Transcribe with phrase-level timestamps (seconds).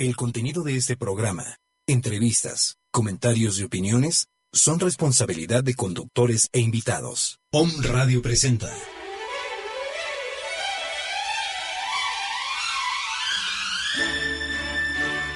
[0.00, 7.40] El contenido de este programa, entrevistas, comentarios y opiniones son responsabilidad de conductores e invitados.
[7.50, 8.72] Om Radio presenta.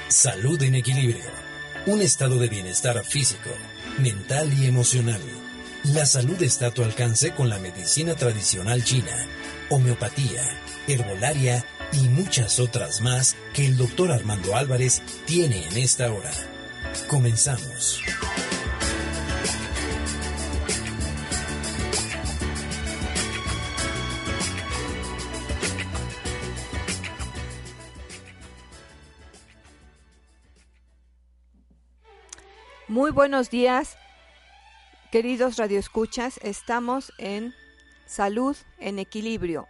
[0.07, 1.25] Salud en equilibrio.
[1.85, 3.49] Un estado de bienestar físico,
[3.99, 5.19] mental y emocional.
[5.93, 9.27] La salud está a tu alcance con la medicina tradicional china,
[9.69, 10.41] homeopatía,
[10.87, 16.31] herbolaria y muchas otras más que el doctor Armando Álvarez tiene en esta hora.
[17.07, 18.01] Comenzamos.
[32.87, 33.97] Muy buenos días,
[35.11, 36.39] queridos radioescuchas.
[36.43, 37.55] Estamos en
[38.05, 39.67] Salud en Equilibrio.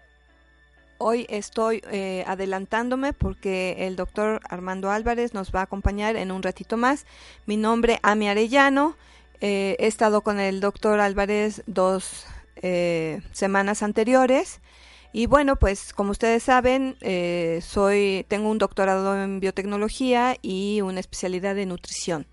[1.06, 6.42] Hoy estoy eh, adelantándome porque el doctor Armando Álvarez nos va a acompañar en un
[6.42, 7.06] ratito más.
[7.46, 8.96] Mi nombre Ami Arellano.
[9.42, 14.62] Eh, he estado con el doctor Álvarez dos eh, semanas anteriores.
[15.12, 16.96] Y bueno, pues como ustedes saben,
[17.62, 22.28] soy, tengo un doctorado en biotecnología y una especialidad de nutrición.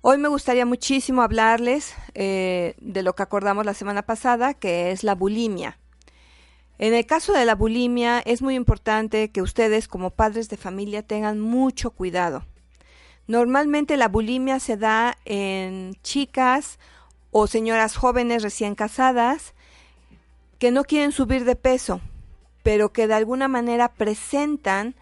[0.00, 5.14] Hoy me gustaría muchísimo hablarles de lo que acordamos la semana pasada, que es la
[5.14, 5.78] bulimia.
[6.78, 11.02] En el caso de la bulimia es muy importante que ustedes como padres de familia
[11.02, 12.44] tengan mucho cuidado.
[13.26, 16.78] Normalmente la bulimia se da en chicas
[17.30, 19.54] o señoras jóvenes recién casadas
[20.58, 22.00] que no quieren subir de peso,
[22.62, 24.94] pero que de alguna manera presentan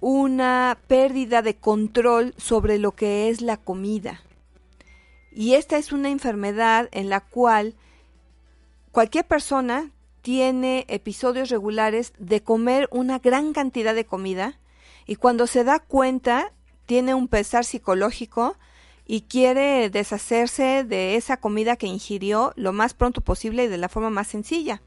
[0.00, 4.22] una pérdida de control sobre lo que es la comida.
[5.32, 7.74] Y esta es una enfermedad en la cual
[8.90, 9.90] cualquier persona
[10.26, 14.58] tiene episodios regulares de comer una gran cantidad de comida
[15.06, 16.52] y cuando se da cuenta
[16.84, 18.56] tiene un pesar psicológico
[19.06, 23.88] y quiere deshacerse de esa comida que ingirió lo más pronto posible y de la
[23.88, 24.82] forma más sencilla.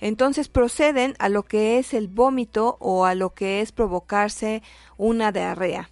[0.00, 4.62] Entonces proceden a lo que es el vómito o a lo que es provocarse
[4.96, 5.90] una diarrea.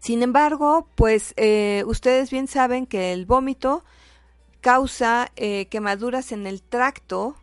[0.00, 3.84] Sin embargo, pues eh, ustedes bien saben que el vómito
[4.66, 7.36] causa eh, quemaduras en el tracto,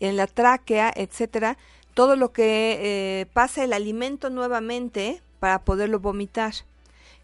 [0.00, 1.56] en la tráquea, etcétera,
[1.94, 6.52] todo lo que eh, pasa el alimento nuevamente para poderlo vomitar.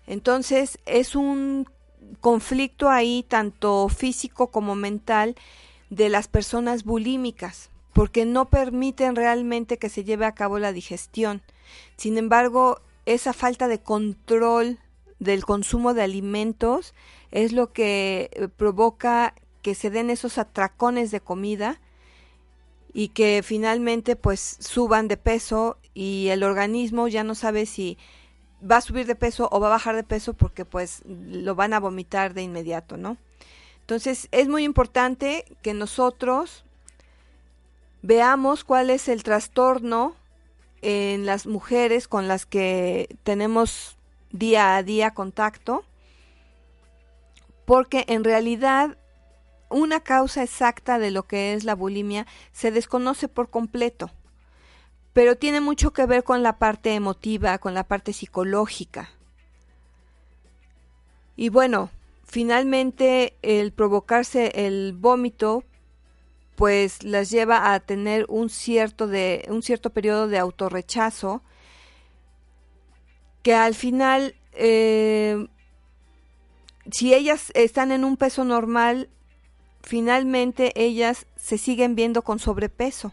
[0.07, 1.69] Entonces es un
[2.21, 5.37] conflicto ahí tanto físico como mental
[5.91, 11.43] de las personas bulímicas, porque no permiten realmente que se lleve a cabo la digestión.
[11.99, 14.79] Sin embargo, esa falta de control
[15.19, 16.95] del consumo de alimentos
[17.31, 21.79] es lo que eh, provoca que se den esos atracones de comida
[22.93, 27.99] y que finalmente pues suban de peso y el organismo ya no sabe si
[28.69, 31.73] va a subir de peso o va a bajar de peso porque pues lo van
[31.73, 33.17] a vomitar de inmediato, ¿no?
[33.81, 36.65] Entonces es muy importante que nosotros
[38.03, 40.15] veamos cuál es el trastorno
[40.83, 43.97] en las mujeres con las que tenemos
[44.31, 45.85] día a día contacto,
[47.65, 48.97] porque en realidad
[49.73, 54.11] una causa exacta de lo que es la bulimia se desconoce por completo,
[55.13, 59.11] pero tiene mucho que ver con la parte emotiva, con la parte psicológica.
[61.37, 61.91] Y bueno,
[62.25, 65.65] finalmente el provocarse el vómito
[66.55, 71.43] pues las lleva a tener un cierto de un cierto periodo de autorrechazo
[73.43, 75.47] que al final eh,
[76.91, 79.09] si ellas están en un peso normal
[79.83, 83.13] finalmente ellas se siguen viendo con sobrepeso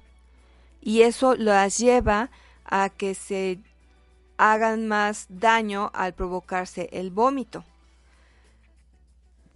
[0.81, 2.29] y eso las lleva
[2.65, 3.59] a que se
[4.37, 7.65] hagan más daño al provocarse el vómito.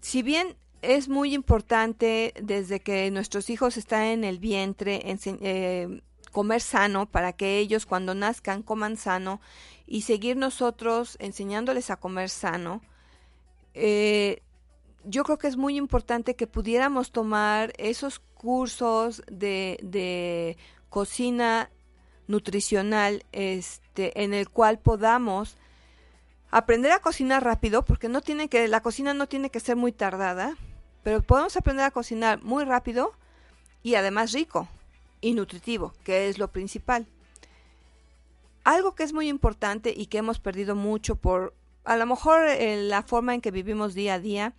[0.01, 6.01] Si bien es muy importante desde que nuestros hijos están en el vientre eh,
[6.33, 9.39] comer sano para que ellos cuando nazcan coman sano
[9.87, 12.81] y seguir nosotros enseñándoles a comer sano.
[13.73, 14.41] Eh,
[15.05, 20.57] yo creo que es muy importante que pudiéramos tomar esos cursos de, de
[20.89, 21.69] cocina
[22.27, 25.57] nutricional este, en el cual podamos
[26.51, 29.91] aprender a cocinar rápido porque no tiene que la cocina no tiene que ser muy
[29.91, 30.55] tardada
[31.03, 33.13] pero podemos aprender a cocinar muy rápido
[33.83, 34.67] y además rico
[35.21, 37.05] y nutritivo, que es lo principal.
[38.63, 41.53] Algo que es muy importante y que hemos perdido mucho por
[41.83, 44.53] a lo mejor la forma en que vivimos día a día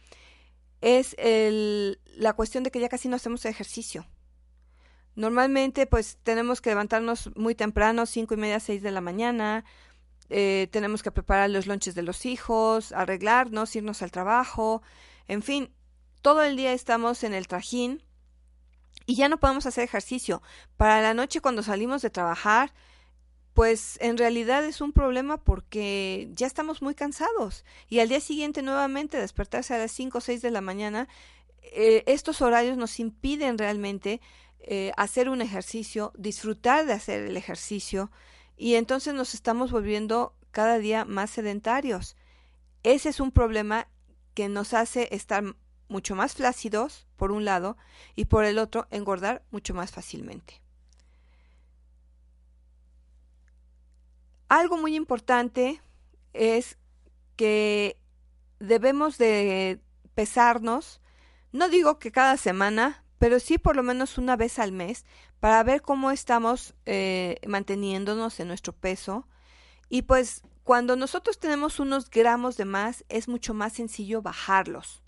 [0.84, 4.06] es el, la cuestión de que ya casi no hacemos ejercicio.
[5.16, 9.64] Normalmente pues tenemos que levantarnos muy temprano, cinco y media, seis de la mañana,
[10.28, 14.82] eh, tenemos que preparar los lonches de los hijos, arreglarnos, irnos al trabajo,
[15.26, 15.72] en fin,
[16.20, 18.02] todo el día estamos en el trajín
[19.06, 20.42] y ya no podemos hacer ejercicio.
[20.76, 22.74] Para la noche cuando salimos de trabajar,
[23.54, 28.62] pues en realidad es un problema porque ya estamos muy cansados y al día siguiente
[28.62, 31.08] nuevamente despertarse a las 5 o 6 de la mañana,
[31.62, 34.20] eh, estos horarios nos impiden realmente
[34.58, 38.10] eh, hacer un ejercicio, disfrutar de hacer el ejercicio
[38.56, 42.16] y entonces nos estamos volviendo cada día más sedentarios.
[42.82, 43.86] Ese es un problema
[44.34, 45.44] que nos hace estar
[45.88, 47.76] mucho más flácidos, por un lado,
[48.16, 50.63] y por el otro, engordar mucho más fácilmente.
[54.48, 55.80] Algo muy importante
[56.32, 56.78] es
[57.36, 57.96] que
[58.58, 59.80] debemos de
[60.14, 61.00] pesarnos,
[61.52, 65.04] no digo que cada semana, pero sí por lo menos una vez al mes,
[65.40, 69.28] para ver cómo estamos eh, manteniéndonos en nuestro peso.
[69.88, 75.03] Y pues cuando nosotros tenemos unos gramos de más, es mucho más sencillo bajarlos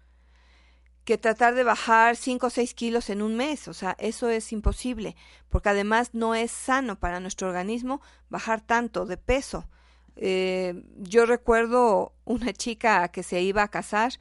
[1.06, 3.68] que tratar de bajar 5 o 6 kilos en un mes.
[3.68, 5.16] O sea, eso es imposible,
[5.48, 9.68] porque además no es sano para nuestro organismo bajar tanto de peso.
[10.16, 14.14] Eh, yo recuerdo una chica que se iba a casar,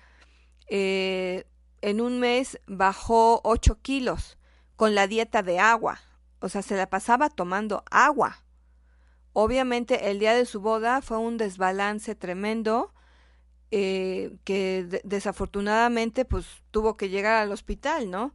[0.67, 1.45] eh,
[1.81, 4.37] en un mes bajó 8 kilos
[4.75, 5.99] con la dieta de agua.
[6.39, 8.43] O sea, se la pasaba tomando agua.
[9.33, 12.93] Obviamente el día de su boda fue un desbalance tremendo
[13.71, 18.33] eh, que desafortunadamente pues tuvo que llegar al hospital, ¿no?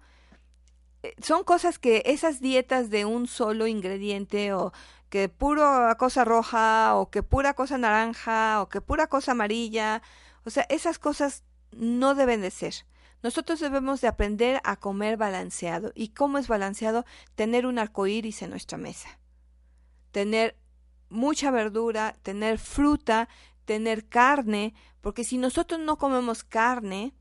[1.02, 4.72] Eh, son cosas que esas dietas de un solo ingrediente o
[5.08, 10.02] que pura cosa roja o que pura cosa naranja o que pura cosa amarilla,
[10.44, 12.74] o sea, esas cosas no deben de ser.
[13.22, 15.92] Nosotros debemos de aprender a comer balanceado.
[15.94, 17.04] ¿Y cómo es balanceado?
[17.34, 19.18] Tener un arco iris en nuestra mesa.
[20.10, 20.56] Tener
[21.10, 23.28] mucha verdura, tener fruta,
[23.70, 27.14] tener carne, porque si nosotros no comemos carne,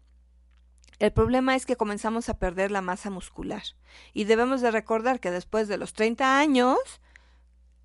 [0.98, 3.62] el problema es que comenzamos a perder la masa muscular.
[4.13, 6.80] Y debemos de recordar que después de los 30 años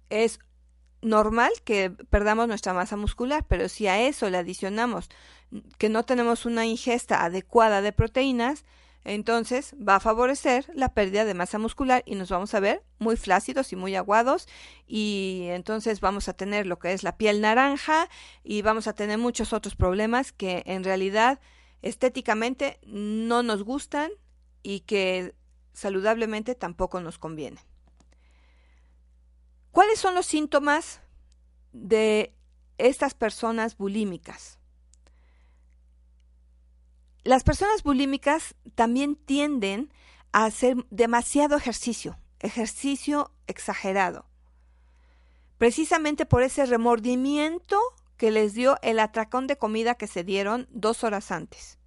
[0.09, 0.39] es
[1.03, 5.11] normal que perdamos nuestra masa muscular, pero si a eso le adicionamos
[5.77, 8.65] que no tenemos una ingesta adecuada de proteínas,
[9.05, 13.17] entonces va a favorecer la pérdida de masa muscular y nos vamos a ver muy
[13.17, 14.49] flácidos y muy aguados
[14.87, 18.09] y entonces vamos a tener lo que es la piel naranja
[18.43, 21.39] y vamos a tener muchos otros problemas que en realidad
[21.83, 24.11] estéticamente no nos gustan
[24.63, 25.35] y que
[25.75, 27.61] saludablemente tampoco nos conviene.
[29.71, 31.03] ¿Cuáles son los síntomas
[31.73, 32.33] de
[32.79, 34.59] estas personas bulímicas?
[37.25, 39.91] Las personas bulímicas también tienden
[40.33, 44.27] a hacer demasiado ejercicio, ejercicio exagerado,
[45.57, 47.81] precisamente por ese remordimiento
[48.19, 51.79] que les dio el atracón de comida que se dieron dos horas antes.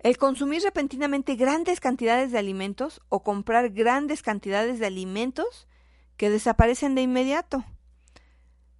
[0.00, 5.68] El consumir repentinamente grandes cantidades de alimentos o comprar grandes cantidades de alimentos
[6.16, 7.64] que desaparecen de inmediato.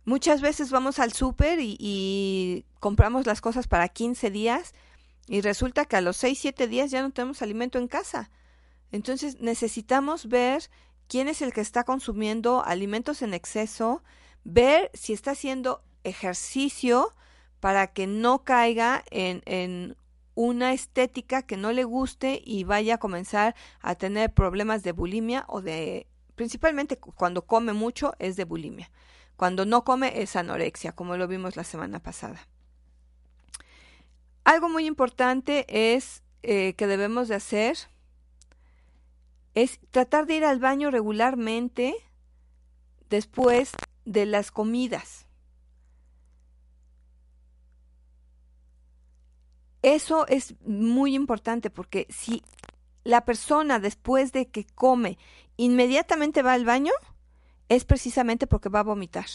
[0.05, 4.75] Muchas veces vamos al súper y, compramos las cosas para 15 días
[5.27, 8.31] y resulta que a los 6, 7 días ya no tenemos alimento en casa.
[8.93, 10.69] Entonces necesitamos ver
[11.09, 14.03] quién es el que está consumiendo alimentos en exceso,
[14.45, 17.15] ver si está haciendo ejercicio
[17.61, 19.97] para que no caiga en, en
[20.35, 25.47] una estética que no le guste y vaya a comenzar a tener problemas de bulimia
[25.49, 28.91] o de principalmente cuando come mucho es de bulimia.
[29.37, 32.47] Cuando no come es anorexia, como lo vimos la semana pasada.
[34.45, 37.77] Algo muy importante es eh, que debemos de hacer
[39.55, 41.95] es tratar de ir al baño regularmente
[43.09, 43.73] después
[44.05, 45.27] de las comidas.
[49.83, 52.43] Eso es muy importante porque si
[53.05, 55.19] la persona después de que come
[55.57, 56.93] inmediatamente va al baño,
[57.69, 59.27] es precisamente porque va a vomitar.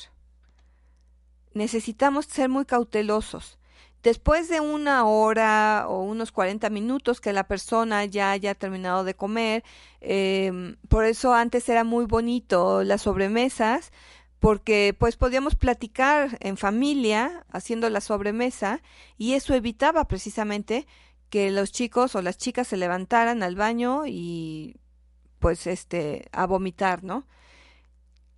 [1.53, 3.57] Necesitamos ser muy cautelosos.
[4.03, 9.13] Después de una hora o unos 40 minutos que la persona ya haya terminado de
[9.13, 9.63] comer,
[9.99, 13.91] em, por eso antes era muy bonito las sobremesas,
[14.39, 18.81] porque pues podíamos platicar en familia haciendo la sobremesa
[19.17, 20.87] y eso evitaba precisamente
[21.29, 24.77] que los chicos o las chicas se levantaran al baño y
[25.39, 27.25] pues este a vomitar, ¿no?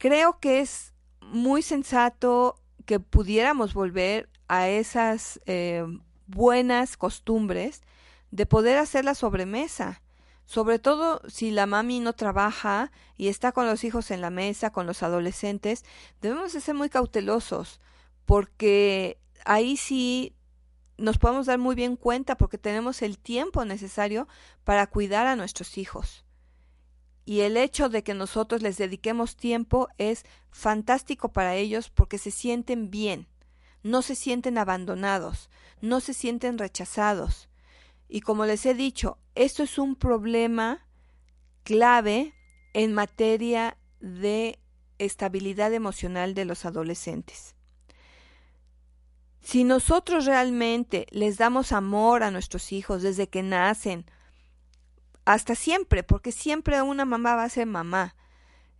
[0.01, 2.55] Creo que es muy sensato
[2.87, 5.85] que pudiéramos volver a esas eh,
[6.25, 7.83] buenas costumbres
[8.31, 10.01] de poder hacer la sobremesa.
[10.45, 14.71] sobre todo si la mami no trabaja y está con los hijos en la mesa,
[14.71, 15.85] con los adolescentes,
[16.19, 17.79] debemos de ser muy cautelosos,
[18.25, 20.35] porque ahí sí
[20.97, 24.27] nos podemos dar muy bien cuenta porque tenemos el tiempo necesario
[24.63, 26.25] para cuidar a nuestros hijos.
[27.25, 32.31] Y el hecho de que nosotros les dediquemos tiempo es fantástico para ellos porque se
[32.31, 33.27] sienten bien,
[33.83, 35.49] no se sienten abandonados,
[35.81, 37.49] no se sienten rechazados.
[38.07, 40.85] Y como les he dicho, esto es un problema
[41.63, 42.33] clave
[42.73, 44.59] en materia de
[44.97, 47.55] estabilidad emocional de los adolescentes.
[49.41, 54.05] Si nosotros realmente les damos amor a nuestros hijos desde que nacen,
[55.25, 58.15] hasta siempre, porque siempre una mamá va a ser mamá.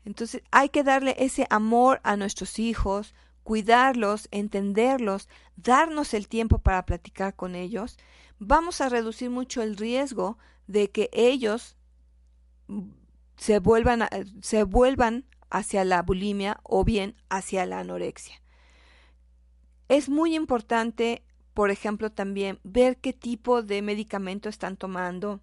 [0.06, 6.86] Entonces hay que darle ese amor a nuestros hijos, cuidarlos, entenderlos, darnos el tiempo para
[6.86, 7.98] platicar con ellos.
[8.40, 11.78] Vamos a reducir mucho el riesgo de que ellos
[13.38, 14.08] se vuelvan,
[14.42, 18.42] se vuelvan hacia la bulimia o bien hacia la anorexia.
[19.90, 25.42] Es muy importante, por ejemplo, también ver qué tipo de medicamento están tomando,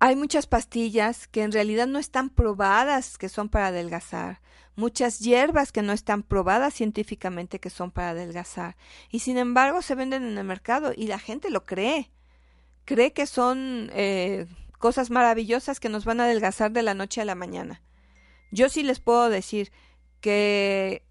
[0.00, 4.40] hay muchas pastillas que en realidad no están probadas que son para adelgazar,
[4.76, 8.76] muchas hierbas que no están probadas científicamente que son para adelgazar,
[9.10, 12.10] y sin embargo se venden en el mercado y la gente lo cree,
[12.84, 14.46] cree que son eh,
[14.78, 17.82] cosas maravillosas que nos van a adelgazar de la noche a la mañana.
[18.50, 19.72] Yo sí les puedo decir
[20.20, 21.02] que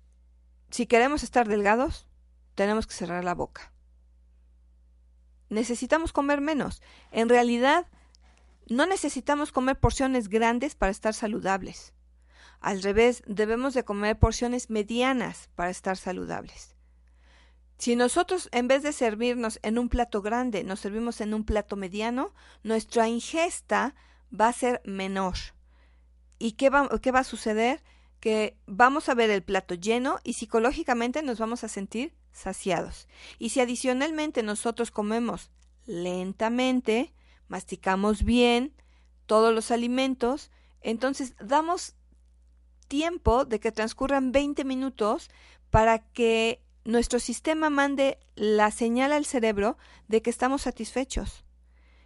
[0.70, 2.08] si queremos estar delgados,
[2.56, 3.72] tenemos que cerrar la boca.
[5.50, 6.82] Necesitamos comer menos.
[7.12, 7.86] En realidad,
[8.70, 11.94] no necesitamos comer porciones grandes para estar saludables.
[12.60, 16.76] Al revés, debemos de comer porciones medianas para estar saludables.
[17.78, 21.76] Si nosotros en vez de servirnos en un plato grande, nos servimos en un plato
[21.76, 22.34] mediano,
[22.64, 23.94] nuestra ingesta
[24.34, 25.36] va a ser menor.
[26.40, 27.84] ¿Y qué va, qué va a suceder?
[28.20, 33.08] Que vamos a ver el plato lleno y psicológicamente nos vamos a sentir saciados.
[33.38, 35.52] Y si adicionalmente nosotros comemos
[35.86, 37.14] lentamente,
[37.48, 38.74] masticamos bien
[39.26, 40.52] todos los alimentos,
[40.82, 41.96] entonces damos
[42.88, 45.30] tiempo de que transcurran 20 minutos
[45.70, 49.78] para que nuestro sistema mande la señal al cerebro
[50.08, 51.44] de que estamos satisfechos.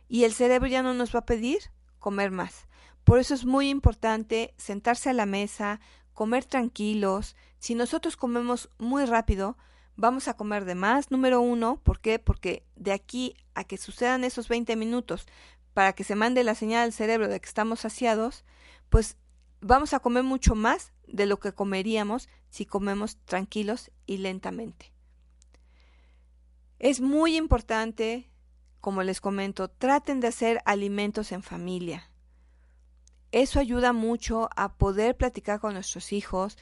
[0.08, 2.68] Y el cerebro ya no nos va a pedir comer más.
[3.04, 5.80] Por eso es muy importante sentarse a la mesa,
[6.14, 7.36] comer tranquilos.
[7.60, 9.58] Si nosotros comemos muy rápido,
[10.02, 11.80] vamos a comer de más, número uno.
[11.84, 12.18] ¿Por qué?
[12.18, 15.28] Porque de aquí a que sucedan esos 20 minutos
[15.74, 18.44] para que se mande la señal al cerebro de que estamos saciados,
[18.90, 19.16] pues
[19.62, 24.92] vamos a comer mucho más de lo que comeríamos si comemos tranquilos y lentamente.
[26.80, 28.28] Es muy importante,
[28.82, 32.10] como les comento, traten de hacer alimentos en familia.
[33.32, 36.58] Eso ayuda mucho a poder platicar con nuestros hijos,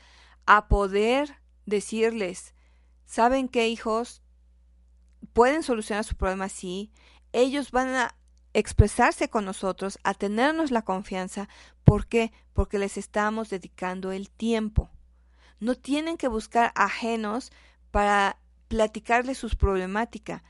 [0.45, 2.53] a poder decirles,
[3.09, 4.21] ¿saben qué hijos?
[5.33, 6.91] Pueden solucionar su problema así,
[7.33, 8.15] ellos van a
[8.53, 11.49] expresarse con nosotros, a tenernos la confianza.
[11.83, 12.31] ¿Por qué?
[12.53, 14.91] Porque les estamos dedicando el tiempo.
[15.59, 17.51] No tienen que buscar ajenos
[17.89, 18.37] para
[18.67, 20.43] platicarles sus problemáticas.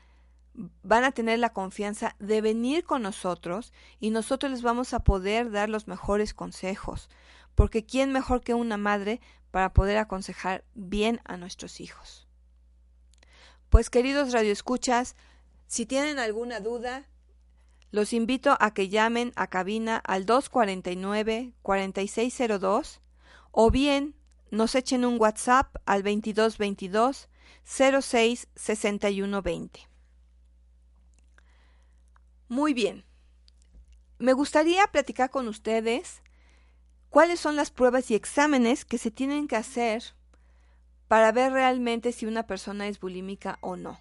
[0.82, 5.50] Van a tener la confianza de venir con nosotros y nosotros les vamos a poder
[5.50, 7.08] dar los mejores consejos.
[7.54, 12.29] Porque ¿quién mejor que una madre para poder aconsejar bien a nuestros hijos?
[13.70, 15.16] Pues queridos radioescuchas,
[15.68, 17.06] si tienen alguna duda,
[17.92, 22.98] los invito a que llamen a cabina al 249-4602
[23.52, 24.16] o bien
[24.50, 27.28] nos echen un WhatsApp al 2222
[27.64, 29.88] 06 6120.
[32.48, 33.04] Muy bien.
[34.18, 36.22] Me gustaría platicar con ustedes
[37.08, 40.16] cuáles son las pruebas y exámenes que se tienen que hacer
[41.10, 43.98] para ver realmente si una persona es bulímica o no.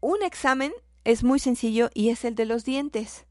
[0.00, 0.72] Un examen
[1.04, 3.26] es muy sencillo y es el de los dientes,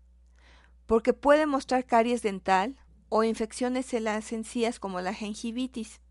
[0.86, 2.78] porque puede mostrar caries dental
[3.10, 6.02] o infecciones en las encías como la gingivitis.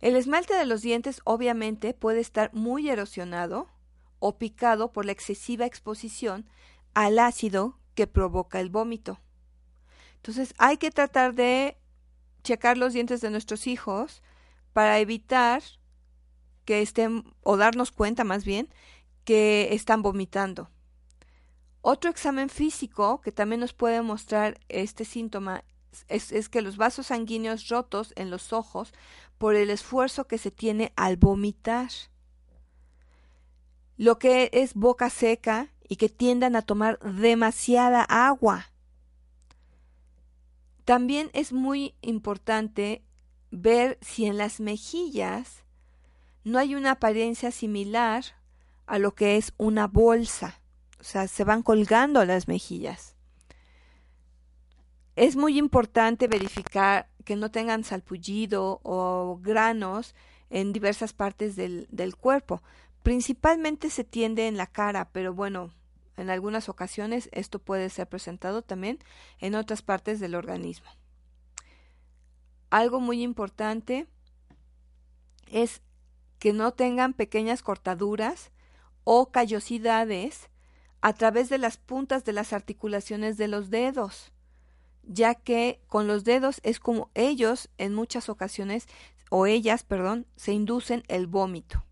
[0.00, 3.68] El esmalte de los dientes obviamente puede estar muy erosionado
[4.18, 6.48] o picado por la excesiva exposición
[6.92, 9.20] al ácido que provoca el vómito.
[10.16, 11.76] Entonces hay que tratar de
[12.42, 14.24] checar los dientes de nuestros hijos
[14.72, 15.62] para evitar
[16.64, 18.68] que estén, o darnos cuenta más bien,
[19.24, 20.70] que están vomitando.
[21.80, 25.64] Otro examen físico que también nos puede mostrar este síntoma
[26.08, 28.92] es, que los vasos sanguíneos rotos en los ojos
[29.38, 31.90] por el esfuerzo que se tiene al vomitar.
[33.96, 38.70] Lo que es boca seca y que tiendan a tomar demasiada agua.
[40.84, 43.02] También es muy importante
[43.52, 45.62] ver si en las mejillas
[46.42, 48.24] no hay una apariencia similar
[48.86, 50.60] a lo que es una bolsa.
[50.98, 53.14] O sea, se van colgando las mejillas.
[55.14, 60.14] Es muy importante verificar que no tengan salpullido o granos
[60.48, 62.62] en diversas partes del, del cuerpo.
[63.02, 65.70] Principalmente se tiende en la cara, pero bueno,
[66.16, 68.98] en algunas ocasiones esto puede ser presentado también
[69.40, 70.88] en otras partes del organismo.
[72.72, 74.06] Algo muy importante
[75.46, 75.82] es
[76.38, 78.50] que no tengan pequeñas cortaduras
[79.04, 80.48] o callosidades
[81.02, 84.32] a través de las puntas de las articulaciones de los dedos,
[85.02, 88.86] ya que con los dedos es como ellos en muchas ocasiones,
[89.28, 91.84] o ellas, perdón, se inducen el vómito.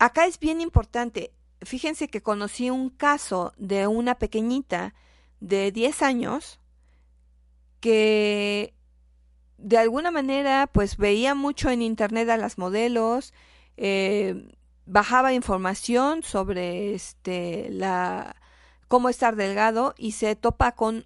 [0.00, 1.32] Acá es bien importante,
[1.62, 4.94] fíjense que conocí un caso de una pequeñita
[5.38, 6.58] de 10 años
[7.78, 8.75] que
[9.58, 13.32] de alguna manera pues veía mucho en internet a las modelos,
[13.76, 14.54] eh,
[14.86, 18.36] bajaba información sobre este la
[18.88, 21.04] cómo estar delgado y se topa con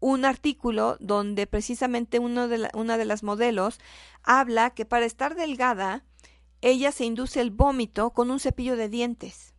[0.00, 3.78] un artículo donde precisamente uno de una de las modelos
[4.22, 6.04] habla que para estar delgada
[6.60, 9.54] ella se induce el vómito con un cepillo de dientes.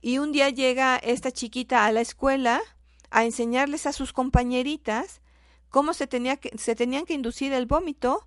[0.00, 2.60] Y un día llega esta chiquita a la escuela
[3.10, 5.20] a enseñarles a sus compañeritas
[5.70, 8.26] cómo se, tenía que, se tenían que inducir el vómito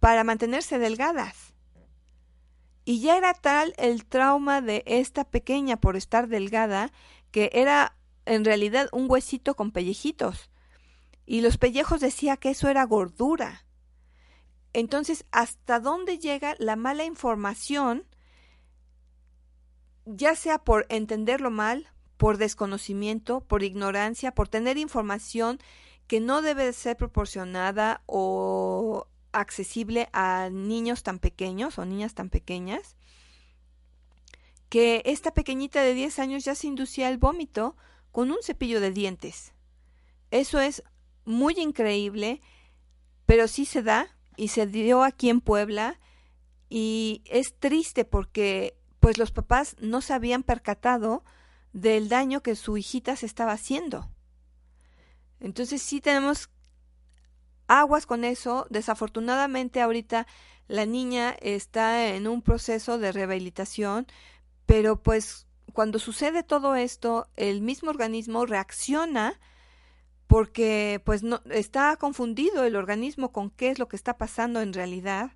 [0.00, 1.54] para mantenerse delgadas.
[2.84, 6.90] Y ya era tal el trauma de esta pequeña por estar delgada
[7.30, 10.50] que era en realidad un huesito con pellejitos.
[11.26, 13.66] Y los pellejos decía que eso era gordura.
[14.72, 18.06] Entonces, ¿hasta dónde llega la mala información
[20.16, 25.58] ya sea por entenderlo mal, por desconocimiento, por ignorancia, por tener información
[26.08, 32.96] que no debe ser proporcionada o accesible a niños tan pequeños o niñas tan pequeñas,
[34.70, 37.76] que esta pequeñita de 10 años ya se inducía el vómito
[38.10, 39.52] con un cepillo de dientes.
[40.30, 40.82] Eso es
[41.24, 42.40] muy increíble,
[43.26, 46.00] pero sí se da y se dio aquí en Puebla
[46.70, 51.22] y es triste porque pues los papás no se habían percatado
[51.72, 54.10] del daño que su hijita se estaba haciendo.
[55.40, 56.50] Entonces sí tenemos
[57.66, 58.66] aguas con eso.
[58.70, 60.26] Desafortunadamente ahorita
[60.66, 64.06] la niña está en un proceso de rehabilitación,
[64.66, 69.38] pero pues cuando sucede todo esto, el mismo organismo reacciona
[70.26, 74.74] porque pues no está confundido el organismo con qué es lo que está pasando en
[74.74, 75.32] realidad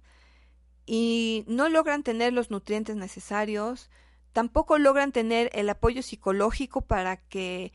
[0.84, 3.90] y no logran tener los nutrientes necesarios,
[4.32, 7.72] tampoco logran tener el apoyo psicológico para que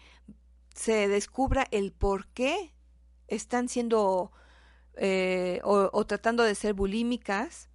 [0.77, 2.71] se descubra el por qué
[3.27, 4.31] están siendo
[4.95, 7.69] eh, o, tratando de ser bulímicas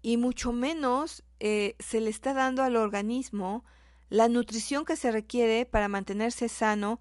[0.00, 3.64] y mucho menos eh, se le está dando al organismo
[4.08, 7.00] la nutrición que se requiere para mantenerse sano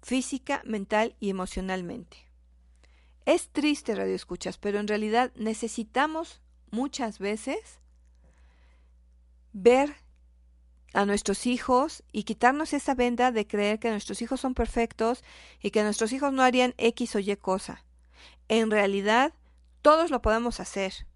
[0.00, 2.16] física, mental y emocionalmente.
[3.26, 7.80] Es triste, radio escuchas, pero en realidad necesitamos muchas veces
[9.52, 9.94] ver
[10.98, 15.22] a nuestros hijos y quitarnos esa venda de creer que nuestros hijos son perfectos
[15.62, 17.84] y que nuestros hijos no harían X o Y cosa.
[18.48, 19.32] En realidad,
[19.80, 21.06] todos lo podemos hacer.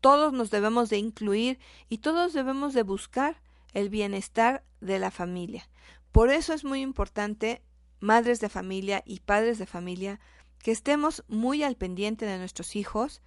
[0.00, 5.68] Todos nos debemos de incluir y todos debemos de buscar el bienestar de la familia.
[6.12, 7.62] Por eso es muy importante,
[7.98, 10.20] madres de familia y padres de familia,
[10.60, 13.22] que estemos muy al pendiente de nuestros hijos,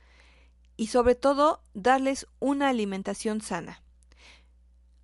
[0.77, 3.83] y sobre todo darles una alimentación sana.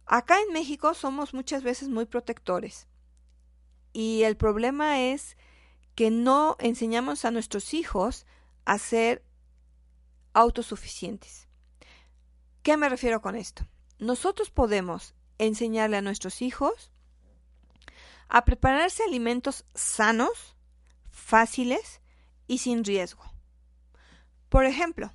[0.05, 2.87] Acá en México somos muchas veces muy protectores
[3.93, 5.37] y el problema es
[5.95, 8.25] que no enseñamos a nuestros hijos
[8.65, 9.23] a ser
[10.33, 11.47] autosuficientes.
[12.63, 13.67] ¿Qué me refiero con esto?
[13.99, 16.91] Nosotros podemos enseñarle a nuestros hijos
[18.29, 20.55] a prepararse alimentos sanos,
[21.11, 22.01] fáciles
[22.47, 23.23] y sin riesgo.
[24.49, 25.13] Por ejemplo,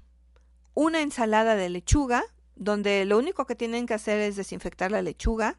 [0.75, 2.23] una ensalada de lechuga,
[2.59, 5.57] donde lo único que tienen que hacer es desinfectar la lechuga,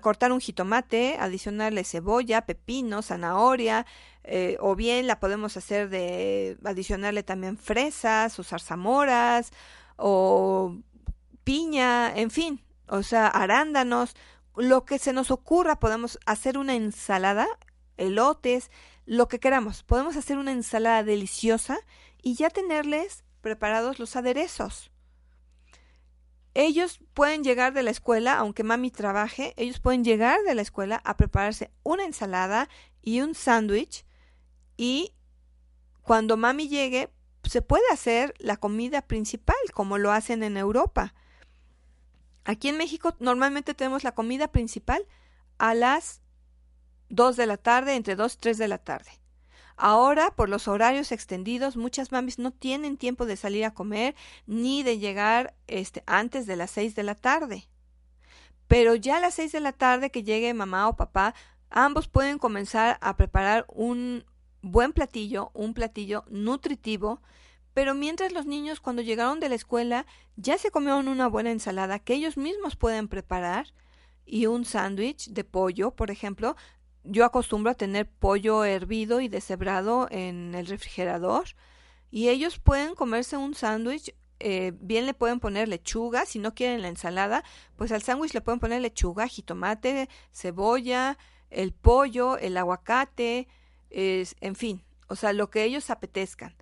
[0.00, 3.86] cortar un jitomate, adicionarle cebolla, pepino, zanahoria,
[4.24, 9.52] eh, o bien la podemos hacer de adicionarle también fresas o zarzamoras
[9.96, 10.76] o
[11.44, 14.14] piña, en fin, o sea, arándanos,
[14.56, 17.46] lo que se nos ocurra, podemos hacer una ensalada,
[17.98, 18.70] elotes,
[19.04, 21.78] lo que queramos, podemos hacer una ensalada deliciosa
[22.22, 24.90] y ya tenerles preparados los aderezos.
[26.58, 31.02] Ellos pueden llegar de la escuela, aunque mami trabaje, ellos pueden llegar de la escuela
[31.04, 32.70] a prepararse una ensalada
[33.02, 34.06] y un sándwich
[34.78, 35.12] y
[36.00, 37.10] cuando mami llegue
[37.42, 41.14] se puede hacer la comida principal como lo hacen en Europa.
[42.44, 45.06] Aquí en México normalmente tenemos la comida principal
[45.58, 46.22] a las
[47.10, 49.10] 2 de la tarde, entre 2 y 3 de la tarde.
[49.76, 54.14] Ahora, por los horarios extendidos, muchas mamis no tienen tiempo de salir a comer
[54.46, 57.68] ni de llegar este, antes de las 6 de la tarde.
[58.68, 61.34] Pero ya a las 6 de la tarde que llegue mamá o papá,
[61.68, 64.24] ambos pueden comenzar a preparar un
[64.62, 67.20] buen platillo, un platillo nutritivo,
[67.74, 71.98] pero mientras los niños cuando llegaron de la escuela ya se comieron una buena ensalada
[71.98, 73.74] que ellos mismos pueden preparar
[74.24, 76.56] y un sándwich de pollo, por ejemplo,
[77.08, 81.44] yo acostumbro a tener pollo hervido y deshebrado en el refrigerador
[82.10, 86.82] y ellos pueden comerse un sándwich eh, bien le pueden poner lechuga, si no quieren
[86.82, 87.42] la ensalada,
[87.76, 91.16] pues al sándwich le pueden poner lechuga, jitomate, cebolla,
[91.48, 93.48] el pollo, el aguacate,
[93.88, 96.54] es, en fin, o sea, lo que ellos apetezcan.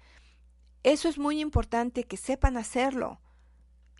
[0.85, 3.21] Eso es muy importante que sepan hacerlo.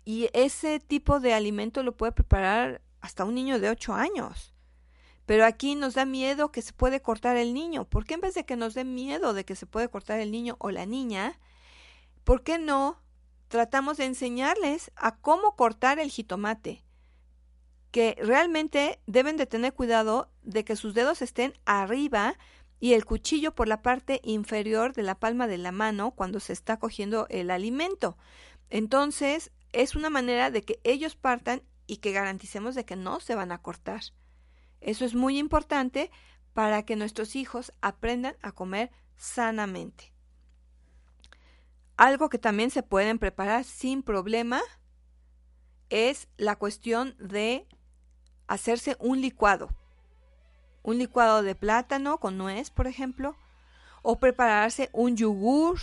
[0.05, 4.54] Y ese tipo de alimento lo puede preparar hasta un niño de 8 años.
[5.25, 7.85] Pero aquí nos da miedo que se puede cortar el niño.
[7.85, 10.31] ¿Por qué en vez de que nos dé miedo de que se puede cortar el
[10.31, 11.39] niño o la niña,
[12.23, 13.01] por qué no
[13.47, 16.83] tratamos de enseñarles a cómo cortar el jitomate?
[17.91, 22.37] Que realmente deben de tener cuidado de que sus dedos estén arriba
[22.79, 26.53] y el cuchillo por la parte inferior de la palma de la mano cuando se
[26.53, 28.17] está cogiendo el alimento.
[28.69, 33.35] Entonces, es una manera de que ellos partan y que garanticemos de que no se
[33.35, 34.01] van a cortar.
[34.85, 36.11] Eso es muy importante
[36.53, 40.13] para que nuestros hijos aprendan a comer sanamente.
[41.97, 44.61] Algo que también se pueden preparar sin problema
[45.89, 47.67] es la cuestión de
[48.45, 49.69] hacerse un licuado.
[50.83, 53.35] Un licuado de plátano con nuez, por ejemplo,
[54.03, 55.79] o prepararse un yogur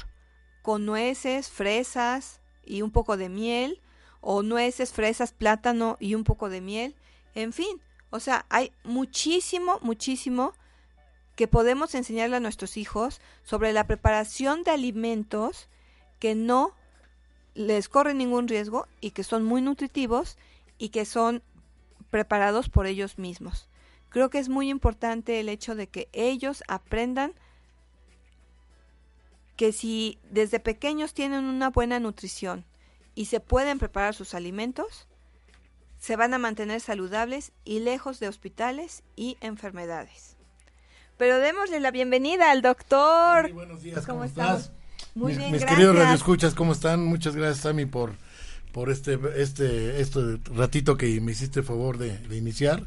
[0.63, 3.83] con nueces, fresas y un poco de miel,
[4.21, 6.95] o nueces, fresas, plátano y un poco de miel.
[7.35, 7.83] En fin,
[8.13, 10.53] o sea, hay muchísimo, muchísimo
[11.35, 15.69] que podemos enseñarle a nuestros hijos sobre la preparación de alimentos
[16.19, 16.75] que no
[17.55, 20.37] les corren ningún riesgo y que son muy nutritivos
[20.77, 21.43] y que son
[22.11, 23.71] preparados por ellos mismos.
[24.11, 27.33] Creo que es muy importante el hecho de que ellos aprendan
[29.57, 32.67] que si desde pequeños tienen una buena nutrición
[33.15, 35.09] y se pueden preparar sus alimentos,
[36.03, 40.37] se van a mantener saludables y lejos de hospitales y enfermedades.
[41.17, 43.45] Pero démosle la bienvenida al doctor.
[43.45, 44.73] Muy buenos días, ¿cómo, estás?
[45.15, 45.79] Muy mis, bien, mis gracias.
[45.79, 47.05] queridos radioescuchas, ¿cómo están?
[47.05, 48.15] Muchas gracias, Sammy, por,
[48.73, 52.83] por este, este, este ratito que me hiciste el favor de, de iniciar.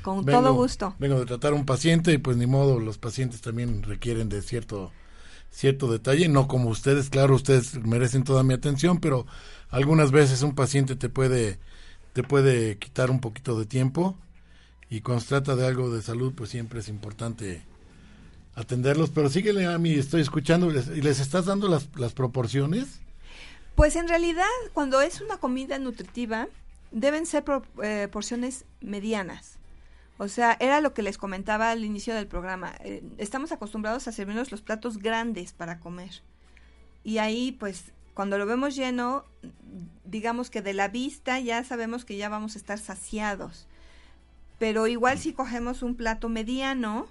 [0.00, 0.94] Con Vengo- todo gusto.
[0.98, 4.40] Vengo de tratar a un paciente y pues ni modo, los pacientes también requieren de
[4.40, 4.90] cierto
[5.50, 9.26] cierto detalle, no como ustedes, claro, ustedes merecen toda mi atención, pero
[9.68, 11.60] algunas veces un paciente te puede
[12.14, 14.16] te puede quitar un poquito de tiempo
[14.88, 17.62] y cuando se trata de algo de salud, pues siempre es importante
[18.54, 23.00] atenderlos, pero síguele a mí, estoy escuchando ¿les- y les estás dando las, las proporciones.
[23.74, 26.46] Pues en realidad, cuando es una comida nutritiva,
[26.92, 29.58] deben ser pro- eh, porciones medianas.
[30.16, 32.76] O sea, era lo que les comentaba al inicio del programa.
[32.84, 36.22] Eh, estamos acostumbrados a servirnos los platos grandes para comer.
[37.02, 39.24] Y ahí, pues, cuando lo vemos lleno,
[40.04, 43.66] digamos que de la vista ya sabemos que ya vamos a estar saciados.
[44.58, 47.08] Pero igual si cogemos un plato mediano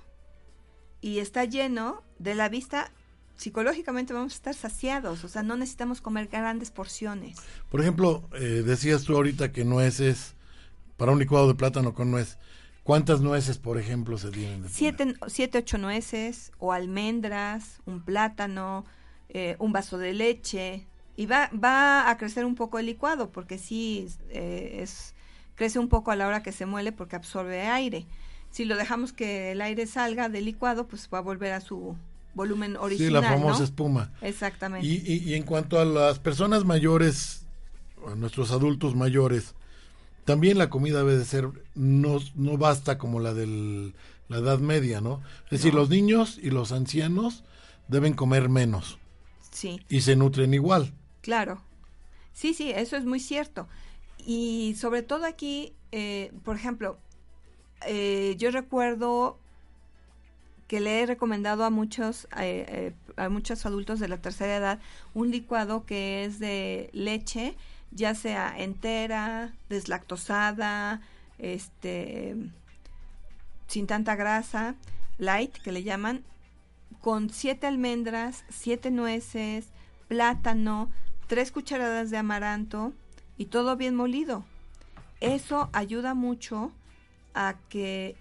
[1.01, 2.89] y está lleno, de la vista
[3.35, 7.37] psicológicamente vamos a estar saciados, o sea, no necesitamos comer grandes porciones.
[7.69, 10.35] Por ejemplo, eh, decías tú ahorita que nueces,
[10.95, 12.37] para un licuado de plátano con nuez,
[12.83, 14.63] ¿cuántas nueces, por ejemplo, se tienen?
[14.63, 14.69] de?
[14.69, 18.85] Siete, siete, ocho nueces o almendras, un plátano,
[19.27, 23.57] eh, un vaso de leche y va, va a crecer un poco el licuado porque
[23.57, 25.13] sí eh, es
[25.55, 28.05] crece un poco a la hora que se muele porque absorbe aire.
[28.49, 31.95] Si lo dejamos que el aire salga del licuado, pues va a volver a su
[32.33, 33.65] volumen Sí, original, la famosa ¿no?
[33.65, 34.11] espuma.
[34.21, 34.87] Exactamente.
[34.87, 37.45] Y, y- y en cuanto a las personas mayores,
[38.11, 39.53] a nuestros adultos mayores,
[40.25, 43.91] también la comida debe de ser, no, no basta como la de
[44.29, 45.21] la edad media, ¿no?
[45.45, 47.43] Es decir, los niños y los ancianos
[47.87, 48.97] deben comer menos
[49.51, 49.79] Sí.
[49.89, 50.93] y se nutren igual.
[51.23, 51.59] Claro.
[52.33, 53.67] Sí, sí, eso es muy cierto.
[54.19, 56.99] Y sobre todo aquí, eh, por ejemplo,
[57.87, 59.39] eh, yo recuerdo
[60.67, 64.79] que le he recomendado a muchos eh, a muchos adultos de la tercera edad
[65.13, 67.55] un licuado que es de leche
[67.95, 71.01] ya sea entera, deslactosada,
[71.37, 72.35] este,
[73.67, 74.75] sin tanta grasa,
[75.17, 76.23] light, que le llaman,
[77.01, 79.67] con siete almendras, siete nueces,
[80.07, 80.89] plátano,
[81.27, 82.93] tres cucharadas de amaranto
[83.37, 84.45] y todo bien molido.
[85.21, 86.71] Eso ayuda mucho
[87.33, 88.15] a que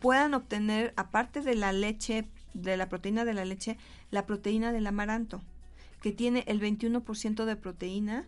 [0.00, 3.76] puedan obtener, aparte de la leche, de la proteína de la leche,
[4.10, 5.40] la proteína del amaranto,
[6.02, 8.24] que tiene el 21% de proteína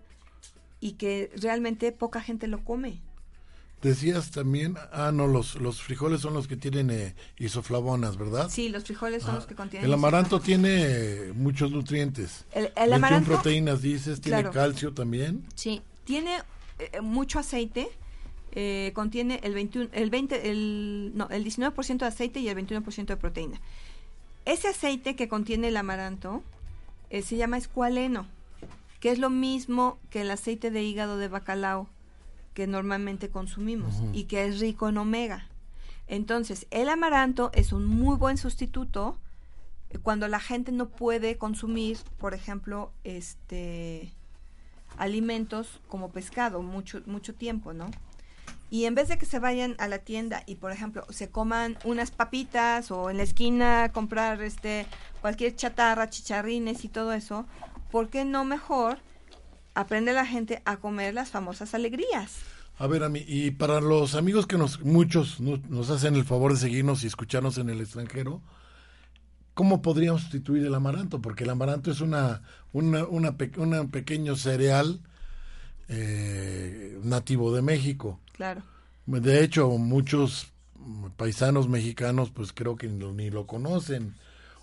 [0.81, 3.00] y que realmente poca gente lo come.
[3.83, 8.49] Decías también, ah, no, los, los frijoles son los que tienen eh, isoflavonas, ¿verdad?
[8.49, 9.87] Sí, los frijoles son Ah, los que contienen.
[9.87, 12.45] El amaranto tiene eh, muchos nutrientes.
[12.53, 13.31] El, el 21 amaranto.
[13.33, 14.53] proteínas, dices, tiene Claro.
[14.53, 15.45] calcio también.
[15.57, 16.38] Sí, tiene
[16.79, 17.88] eh, mucho aceite.
[18.55, 23.07] eh, contiene el 21, el 20, el, no, el 19% de aceite y el 21%
[23.07, 23.61] de proteína.
[24.45, 26.42] Ese aceite que contiene el amaranto
[27.11, 28.27] eh, se llama escualeno,
[29.01, 31.88] que es lo mismo que el aceite de hígado de bacalao
[32.54, 35.46] que normalmente consumimos y que es rico en omega.
[36.06, 39.18] Entonces, el amaranto es un muy buen sustituto
[39.90, 44.12] eh, cuando la gente no puede consumir, por ejemplo, este
[44.98, 47.90] alimentos como pescado mucho mucho tiempo, ¿no?
[48.68, 51.76] Y en vez de que se vayan a la tienda y, por ejemplo, se coman
[51.84, 54.86] unas papitas o en la esquina comprar este
[55.20, 57.44] cualquier chatarra, chicharrines y todo eso,
[57.90, 58.98] ¿por qué no mejor
[59.74, 62.38] aprende la gente a comer las famosas alegrías?
[62.78, 66.24] A ver, a mí, y para los amigos que nos, muchos no- nos hacen el
[66.24, 68.40] favor de seguirnos y escucharnos en el extranjero,
[69.54, 71.20] ¿cómo podríamos sustituir el amaranto?
[71.20, 75.00] Porque el amaranto es una, una, una, pe- una pequeño cereal
[75.88, 78.20] eh, nativo de México.
[78.32, 78.62] Claro.
[79.06, 80.48] De hecho, muchos
[81.16, 84.14] paisanos mexicanos, pues creo que ni lo, ni lo conocen.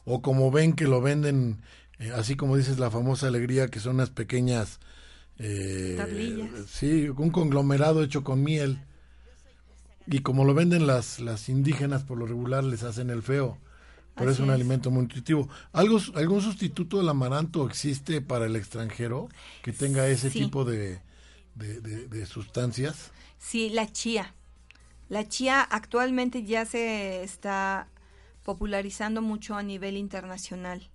[0.06, 1.62] O como ven que lo venden,
[2.00, 4.80] eh, así como dices, la famosa alegría, que son unas pequeñas...
[5.39, 6.49] eh, Tablillas.
[6.69, 8.80] Sí, un conglomerado hecho con miel.
[10.08, 13.58] Y como lo venden las, las indígenas, por lo regular les hacen el feo.
[14.15, 14.56] Pero es Así un es.
[14.56, 15.47] alimento muy nutritivo.
[15.71, 19.30] ¿Algo, ¿Algún sustituto del amaranto existe para el extranjero
[19.63, 20.39] que tenga ese Sí.
[20.41, 20.99] tipo de,
[21.56, 23.12] de, de- de sustancias?
[23.38, 24.34] Sí, la chía.
[25.08, 27.88] La chía actualmente ya se está
[28.43, 30.89] popularizando mucho a nivel internacional.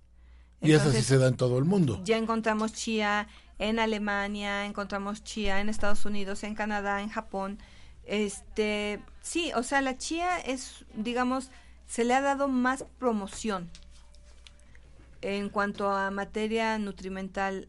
[0.61, 2.01] Y eso sí se da en todo el mundo.
[2.03, 3.27] Ya encontramos chía
[3.59, 7.59] en Alemania, encontramos chía en Estados Unidos, en Canadá, en Japón.
[8.05, 11.51] Este, sí, o sea, la chía es, digamos,
[11.87, 13.69] se le ha dado más promoción
[15.21, 17.67] en cuanto a materia nutrimental.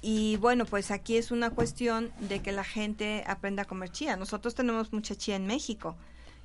[0.00, 4.16] Y bueno, pues aquí es una cuestión de que la gente aprenda a comer chía.
[4.16, 5.96] Nosotros tenemos mucha chía en México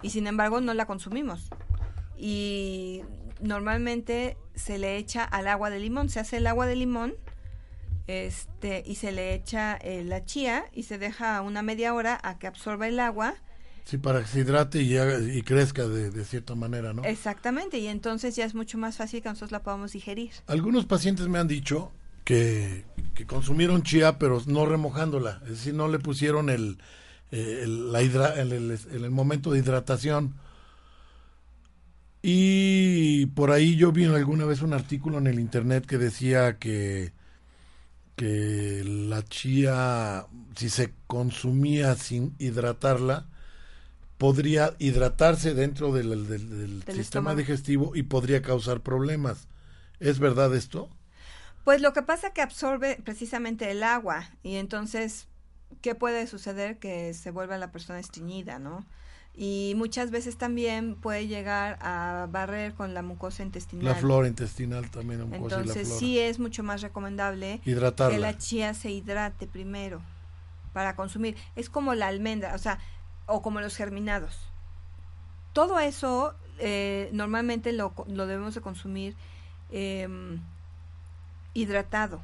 [0.01, 1.49] y sin embargo no la consumimos.
[2.17, 3.01] Y
[3.41, 7.15] normalmente se le echa al agua de limón, se hace el agua de limón
[8.07, 12.39] este y se le echa eh, la chía y se deja una media hora a
[12.39, 13.35] que absorba el agua
[13.85, 17.03] Sí, para que se hidrate y, haga- y crezca de, de cierta manera, ¿no?
[17.05, 21.27] exactamente y entonces ya es mucho más fácil que nosotros la podamos digerir Algunos pacientes
[21.29, 21.91] me han dicho
[22.25, 22.83] que,
[23.15, 25.39] que consumieron chía, pero no remojándola.
[25.43, 26.77] Es decir, no le pusieron el,
[27.31, 30.35] eh, el, la hidra- el, el- el- el momento de hidratación.
[32.21, 37.13] Y por ahí yo vi alguna vez un artículo en el internet que decía que,
[38.17, 40.27] que la chía,
[40.57, 43.27] si se consumía sin hidratarla,
[44.17, 47.37] podría hidratarse dentro del, del- del Del sistema estómago.
[47.37, 49.47] digestivo y podría causar problemas.
[49.99, 50.89] ¿Es verdad esto?
[51.63, 55.27] pues lo que pasa que absorbe precisamente el agua y entonces
[55.81, 58.85] qué puede suceder que se vuelva la persona estreñida no
[59.39, 64.89] y muchas veces también puede llegar a barrer con la mucosa intestinal La flora intestinal
[64.89, 65.99] también, la mucosa y la entonces flora.
[65.99, 70.01] sí es mucho más recomendable que la chía se hidrate primero
[70.73, 71.37] para consumir.
[71.55, 72.79] Es como la almendra, o sea,
[73.27, 74.39] o como los germinados.
[75.53, 79.15] Todo eso eh, normalmente lo, lo debemos de consumir
[79.71, 80.41] em,
[81.53, 82.21] hidratado.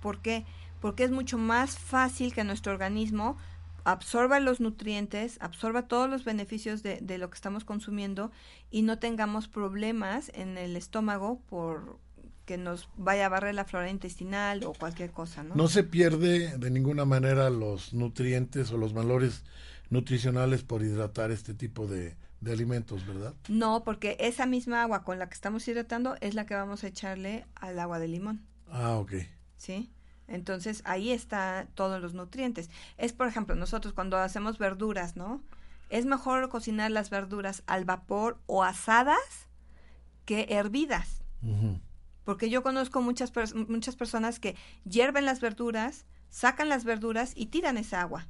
[0.00, 0.44] ¿Por qué?
[0.80, 3.36] Porque es mucho más fácil que nuestro organismo
[3.84, 8.30] absorba los nutrientes, absorba todos los beneficios de, de lo que estamos consumiendo
[8.70, 11.98] y no tengamos problemas en el estómago por
[12.44, 15.54] que nos vaya a barrer la flora intestinal o cualquier cosa, ¿no?
[15.54, 19.44] No se pierde de ninguna manera los nutrientes o los valores
[19.90, 23.34] nutricionales por hidratar este tipo de, de alimentos, ¿verdad?
[23.48, 26.88] No, porque esa misma agua con la que estamos hidratando es la que vamos a
[26.88, 29.12] echarle al agua de limón, Ah, ok.
[29.56, 29.92] ¿sí?
[30.28, 32.70] Entonces ahí está todos los nutrientes.
[32.96, 35.42] Es, por ejemplo, nosotros cuando hacemos verduras, ¿no?
[35.90, 39.18] Es mejor cocinar las verduras al vapor o asadas
[40.24, 41.22] que hervidas.
[42.24, 44.56] Porque yo conozco muchas, pers- muchas personas que
[44.88, 48.26] hierven las verduras, sacan las verduras y tiran esa agua.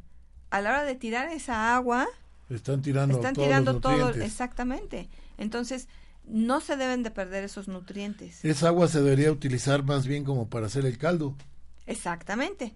[0.50, 2.08] A la hora de tirar esa agua,
[2.48, 5.08] están tirando, están tirando todo, exactamente.
[5.38, 5.88] Entonces,
[6.24, 8.44] no se deben de perder esos nutrientes.
[8.44, 11.36] Esa agua se debería utilizar más bien como para hacer el caldo.
[11.86, 12.74] Exactamente.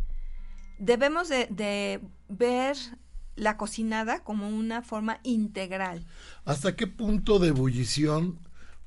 [0.78, 2.76] Debemos de, de ver
[3.36, 6.06] la cocinada como una forma integral.
[6.44, 8.40] ¿Hasta qué punto de ebullición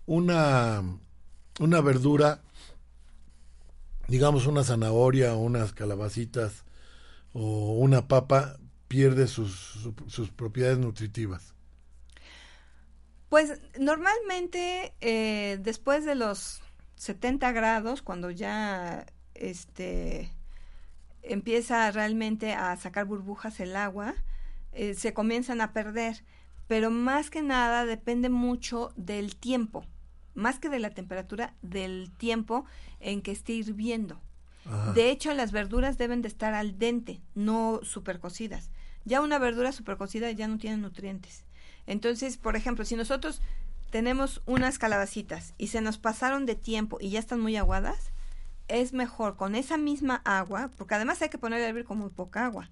[0.06, 0.84] una,
[1.60, 2.42] una verdura,
[4.08, 6.64] digamos una zanahoria, unas calabacitas
[7.32, 11.54] o una papa, pierde sus, sus propiedades nutritivas?
[13.30, 16.62] Pues normalmente eh, después de los
[16.96, 19.06] 70 grados, cuando ya
[19.40, 20.32] este
[21.22, 24.16] empieza realmente a sacar burbujas el agua,
[24.72, 26.24] eh, se comienzan a perder.
[26.68, 29.86] Pero más que nada depende mucho del tiempo,
[30.36, 32.66] más que de la temperatura, del tiempo
[33.00, 34.22] en que esté hirviendo.
[34.94, 38.70] De hecho, las verduras deben de estar al dente, no super cocidas.
[39.04, 41.44] Ya una verdura super cocida ya no tiene nutrientes.
[41.88, 43.42] Entonces, por ejemplo, si nosotros
[43.90, 48.12] tenemos unas calabacitas y se nos pasaron de tiempo y ya están muy aguadas,
[48.70, 52.10] es mejor con esa misma agua, porque además hay que ponerle a hervir con muy
[52.10, 52.70] poca agua,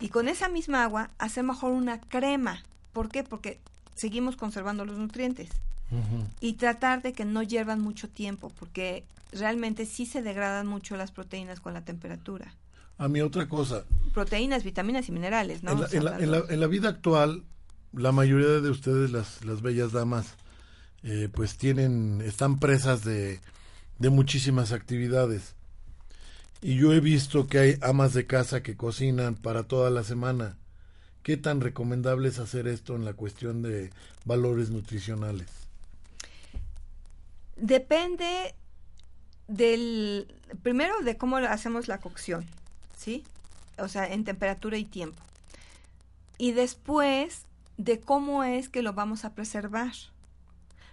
[0.00, 2.62] y con esa misma agua hacer mejor una crema.
[2.92, 3.22] ¿Por qué?
[3.22, 3.60] Porque
[3.94, 5.50] seguimos conservando los nutrientes.
[6.40, 11.12] Y tratar de que no hiervan mucho tiempo, porque realmente sí se degradan mucho las
[11.12, 12.54] proteínas con la temperatura.
[12.98, 13.84] A mí otra cosa.
[14.12, 15.72] Proteínas, vitaminas y minerales, ¿no?
[15.92, 17.44] En la, en la vida actual,
[17.92, 20.34] la mayoría de ustedes, las, las bellas damas,
[21.02, 23.40] eh, pues tienen, están presas de,
[23.98, 25.54] de muchísimas actividades.
[26.62, 30.56] Y yo he visto que hay amas de casa que cocinan para toda la semana.
[31.22, 33.90] ¿Qué tan recomendable es hacer esto en la cuestión de
[34.24, 35.48] valores nutricionales?
[37.56, 38.54] Depende
[39.48, 42.46] del, primero de cómo hacemos la cocción,
[42.96, 43.24] ¿sí?
[43.78, 45.22] O sea, en temperatura y tiempo.
[46.38, 49.92] Y después de cómo es que lo vamos a preservar.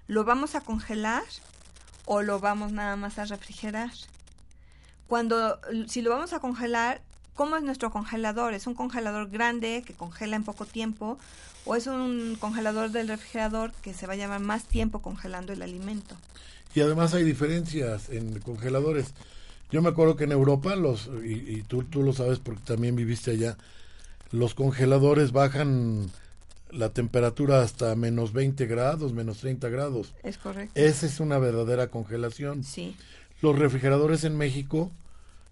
[0.07, 1.23] ¿Lo vamos a congelar
[2.05, 3.91] o lo vamos nada más a refrigerar?
[5.07, 7.01] Cuando, si lo vamos a congelar,
[7.35, 8.53] ¿cómo es nuestro congelador?
[8.53, 11.17] ¿Es un congelador grande que congela en poco tiempo
[11.65, 15.61] o es un congelador del refrigerador que se va a llamar más tiempo congelando el
[15.61, 16.15] alimento?
[16.75, 19.13] Y además hay diferencias en congeladores.
[19.71, 22.95] Yo me acuerdo que en Europa, los y, y tú, tú lo sabes porque también
[22.95, 23.57] viviste allá,
[24.31, 26.11] los congeladores bajan
[26.73, 30.13] la temperatura hasta menos 20 grados, menos 30 grados.
[30.23, 30.79] Es correcto.
[30.79, 32.63] Esa es una verdadera congelación.
[32.63, 32.95] Sí.
[33.41, 34.91] Los refrigeradores en México,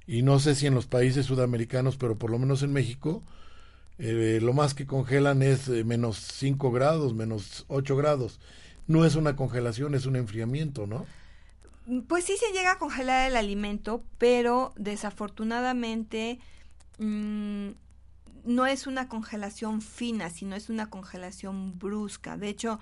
[0.08, 3.22] y no sé si en los países sudamericanos, pero por lo menos en México,
[4.00, 8.40] eh, lo más que congelan es eh, menos 5 grados, menos 8 grados.
[8.88, 11.06] No es una congelación, es un enfriamiento, ¿no?
[12.08, 16.40] Pues sí se llega a congelar el alimento, pero desafortunadamente
[16.98, 17.70] mmm,
[18.46, 22.38] no es una congelación fina, sino es una congelación brusca.
[22.38, 22.80] De hecho,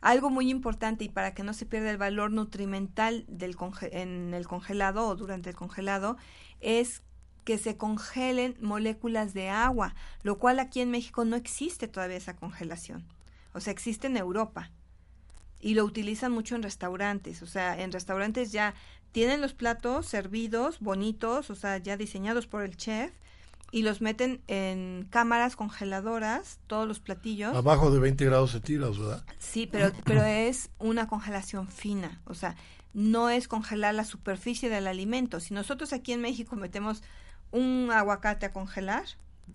[0.00, 3.56] algo muy importante y para que no se pierda el valor nutrimental del
[3.90, 6.16] en el congelado o durante el congelado
[6.60, 7.02] es
[7.44, 12.36] que se congelen moléculas de agua, lo cual aquí en México no existe todavía esa
[12.36, 13.04] congelación.
[13.52, 14.70] O sea, existe en Europa
[15.60, 17.42] y lo utilizan mucho en restaurantes.
[17.42, 18.74] O sea, en restaurantes ya
[19.12, 23.12] tienen los platos servidos, bonitos, o sea, ya diseñados por el chef
[23.74, 27.56] y los meten en cámaras congeladoras, todos los platillos.
[27.56, 29.24] Abajo de 20 grados centígrados, ¿verdad?
[29.40, 32.54] Sí, pero, pero es una congelación fina, o sea,
[32.92, 35.40] no es congelar la superficie del alimento.
[35.40, 37.02] Si nosotros aquí en México metemos
[37.50, 39.06] un aguacate a congelar,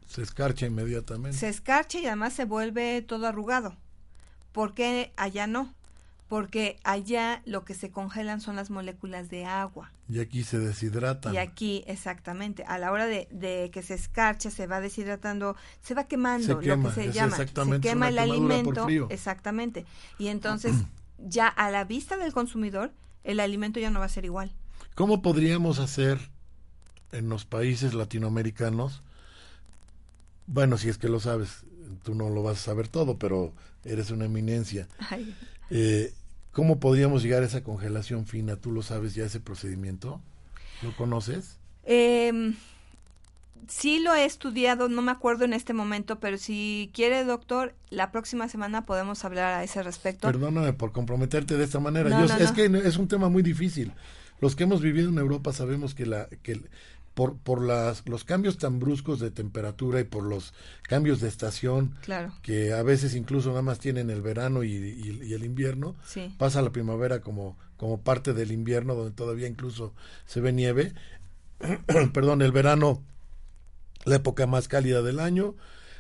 [0.06, 1.38] se escarcha inmediatamente.
[1.38, 3.78] Se escarcha y además se vuelve todo arrugado.
[4.52, 5.74] ¿Por qué allá no?
[6.30, 9.92] Porque allá lo que se congelan son las moléculas de agua.
[10.08, 11.34] Y aquí se deshidratan.
[11.34, 15.96] Y aquí, exactamente, a la hora de, de que se escarcha, se va deshidratando, se
[15.96, 19.86] va quemando, lo que se llama, se quema el alimento, exactamente.
[20.20, 20.76] Y entonces,
[21.18, 24.54] ya a la vista del consumidor, el alimento ya no va a ser igual.
[24.94, 26.20] ¿Cómo podríamos hacer
[27.12, 29.02] en los países latinoamericanos?
[30.46, 31.65] Bueno, si es que lo sabes,
[32.04, 33.52] tú no lo vas a saber todo, pero
[33.84, 34.88] eres una eminencia.
[35.71, 36.15] Eh,
[36.60, 38.58] ¿Cómo podríamos llegar a esa congelación fina?
[38.58, 40.20] ¿Tú lo sabes ya ese procedimiento?
[40.82, 41.56] ¿Lo conoces?
[41.86, 42.54] Eh,
[43.70, 48.12] sí lo he estudiado, no me acuerdo en este momento, pero si quiere, doctor, la
[48.12, 50.28] próxima semana podemos hablar a ese respecto.
[50.28, 52.26] Perdóname por comprometerte de esta manera.
[52.26, 53.94] es que es un tema muy difícil.
[54.42, 56.60] Los que hemos vivido en Europa sabemos que la que
[57.20, 60.54] por, por las, los cambios tan bruscos de temperatura y por los
[60.84, 61.94] cambios de estación,
[62.42, 64.74] que a veces incluso nada más tienen el verano y,
[65.34, 65.98] el invierno,
[66.38, 69.94] pasa la primavera como, como parte del invierno, donde todavía incluso
[70.28, 70.94] se ve nieve,
[72.13, 73.04] perdón, el verano
[74.06, 75.56] la época más cálida del año.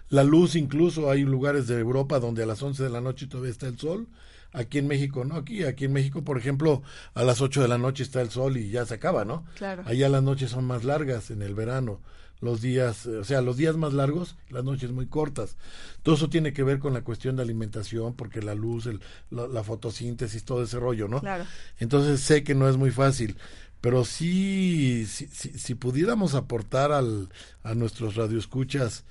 [0.07, 3.51] La luz incluso hay lugares de Europa donde a las 11 de la noche todavía
[3.51, 4.07] está el sol.
[4.51, 6.81] Aquí en México no, aquí aquí en México, por ejemplo,
[7.13, 9.45] a las 8 de la noche está el sol y ya se acaba, ¿no?
[9.55, 9.83] Claro.
[9.85, 11.99] Allá las noches son más largas en el verano
[12.41, 15.57] los días, o sea, los días más largos, las noches muy cortas.
[16.03, 19.63] Todo eso tiene que ver con la cuestión de alimentación, porque la luz, el, la,
[19.63, 21.19] fotosíntesis, todo ese rollo, ¿no?
[21.19, 21.45] Claro.
[21.79, 23.35] Entonces sé que no es muy fácil,
[23.81, 27.29] pero sí, si, si, pudiéramos aportar al,
[27.63, 29.03] a nuestros radioescuchas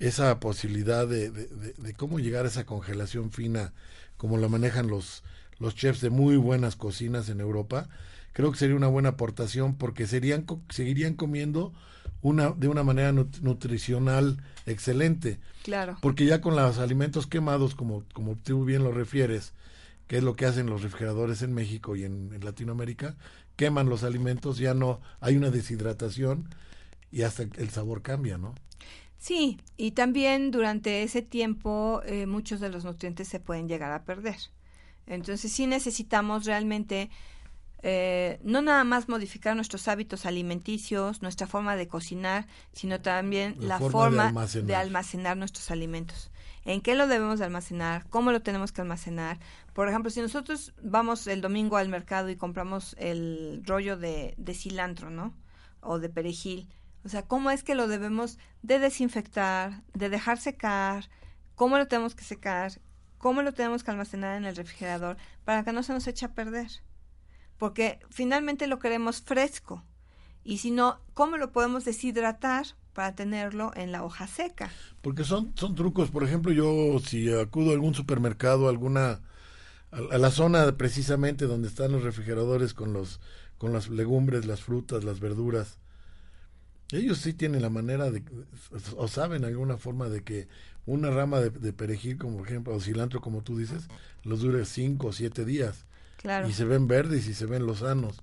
[0.00, 3.72] esa posibilidad de, de, de, cómo llegar a esa congelación fina,
[4.16, 5.22] como la manejan los,
[5.58, 7.88] los chefs de muy buenas cocinas en Europa,
[8.32, 11.72] creo que sería una buena aportación porque serían, seguirían comiendo
[12.22, 15.38] una, de una manera nutricional excelente.
[15.62, 15.98] Claro.
[16.00, 19.52] Porque ya con los alimentos quemados, como, como tú bien lo refieres,
[20.06, 23.16] que es lo que hacen los refrigeradores en México y en, Latinoamérica,
[23.56, 26.48] queman los alimentos, ya no hay una deshidratación
[27.12, 28.54] y hasta el sabor cambia, ¿no?
[29.20, 34.04] Sí, y también durante ese tiempo eh, muchos de los nutrientes se pueden llegar a
[34.04, 34.38] perder.
[35.06, 37.10] Entonces sí necesitamos realmente
[37.82, 43.78] eh, no nada más modificar nuestros hábitos alimenticios, nuestra forma de cocinar, sino también la,
[43.78, 45.36] forma, de, almacenar.
[45.36, 46.30] nuestros alimentos.
[46.64, 48.08] ¿En qué lo debemos de almacenar?
[48.08, 49.38] ¿Cómo lo tenemos que almacenar?
[49.74, 54.54] Por ejemplo, si nosotros vamos el domingo al mercado y compramos el rollo de, de
[54.54, 55.34] cilantro, ¿no?
[55.80, 56.70] O de perejil.
[57.04, 61.08] O sea, ¿cómo es que lo debemos de desinfectar, de dejar secar?
[61.54, 62.80] ¿Cómo lo tenemos que secar?
[63.18, 66.34] ¿Cómo lo tenemos que almacenar en el refrigerador para que no se nos eche a
[66.34, 66.70] perder?
[67.60, 69.84] porque finalmente lo queremos fresco.
[70.42, 74.70] Y si no, ¿cómo lo podemos deshidratar para tenerlo en la hoja seca?
[75.02, 76.10] Porque son, son trucos.
[76.10, 79.20] Por ejemplo, yo si acudo a algún supermercado, alguna
[79.90, 83.20] a, la zona precisamente donde están los refrigeradores con los
[83.58, 85.78] con las legumbres, las frutas, las verduras,
[86.92, 88.22] ellos sí tienen la manera de
[88.96, 90.48] o saben alguna forma de que
[90.86, 93.88] una rama de, de perejil, como por ejemplo, o cilantro, como tú dices,
[94.24, 95.84] los dure cinco o siete días
[96.48, 98.22] y se ven verdes y se ven lozanos.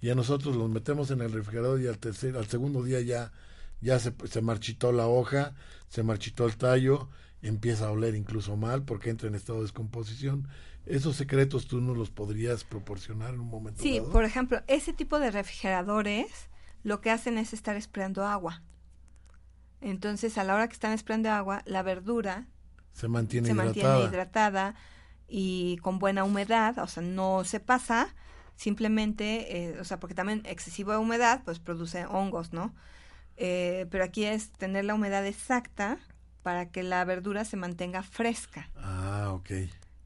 [0.00, 3.32] Y a nosotros los metemos en el refrigerador y al tercer, al segundo día ya,
[3.80, 5.54] ya se, se marchitó la hoja,
[5.88, 7.08] se marchitó el tallo,
[7.40, 10.48] empieza a oler incluso mal porque entra en estado de descomposición.
[10.86, 15.20] Esos secretos tú nos los podrías proporcionar en un momento Sí, por ejemplo, ese tipo
[15.20, 16.26] de refrigeradores
[16.82, 18.62] lo que hacen es estar esperando agua.
[19.80, 22.46] Entonces, a la hora que están esperando agua, la verdura
[22.92, 23.72] se mantiene se hidratada.
[23.72, 24.74] mantiene hidratada
[25.28, 28.14] y con buena humedad, o sea, no se pasa,
[28.54, 32.74] simplemente, eh, o sea, porque también excesiva humedad, pues produce hongos, ¿no?
[33.36, 35.98] Eh, pero aquí es tener la humedad exacta
[36.42, 38.70] para que la verdura se mantenga fresca.
[38.76, 39.50] Ah, ok.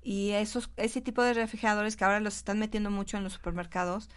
[0.02, 4.08] Y esos, ese tipo de refrigeradores que ahora los están metiendo mucho en los supermercados,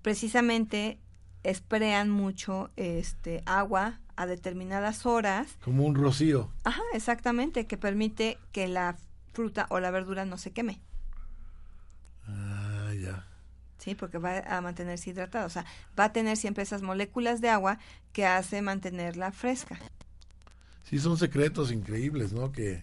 [0.00, 0.98] precisamente
[1.42, 5.56] esprean mucho este agua a determinadas horas.
[5.64, 6.50] Como un rocío.
[6.64, 8.96] Ajá, exactamente, que permite que la
[9.32, 10.80] fruta o la verdura no se queme.
[12.26, 13.24] Ah, ya.
[13.78, 15.46] Sí, porque va a mantenerse hidratada.
[15.46, 15.64] O sea,
[15.98, 17.78] va a tener siempre esas moléculas de agua
[18.12, 19.78] que hace mantenerla fresca.
[20.82, 22.50] Sí, son secretos increíbles, ¿no?
[22.50, 22.82] Que,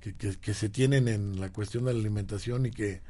[0.00, 3.02] que, que, se tienen en la cuestión de la alimentación y que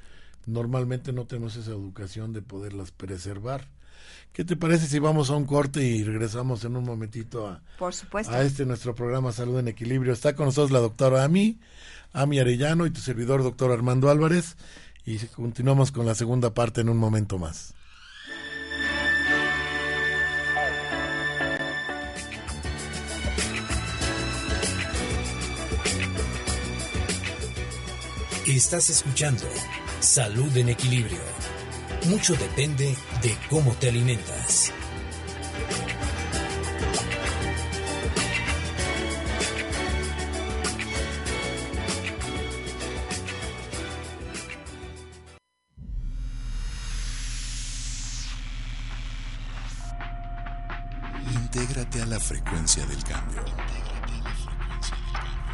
[0.46, 3.68] normalmente no tenemos esa educación de poderlas preservar.
[4.34, 7.94] ¿Qué te parece si vamos a un corte y regresamos en un momentito a, Por
[7.94, 8.34] supuesto.
[8.34, 10.12] a este nuestro programa Salud en Equilibrio?
[10.12, 11.60] Está con nosotros la doctora Ami,
[12.12, 14.56] Ami Arellano y tu servidor, doctor Armando Álvarez.
[15.06, 17.74] Y continuamos con la segunda parte en un momento más.
[28.48, 29.44] Estás escuchando
[30.00, 31.43] Salud en Equilibrio.
[32.06, 34.70] Mucho depende de cómo te alimentas.
[51.32, 53.44] Intégrate a la frecuencia del cambio.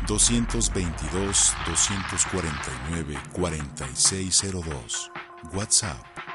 [0.09, 5.11] 222 249 4602.
[5.53, 6.20] WhatsApp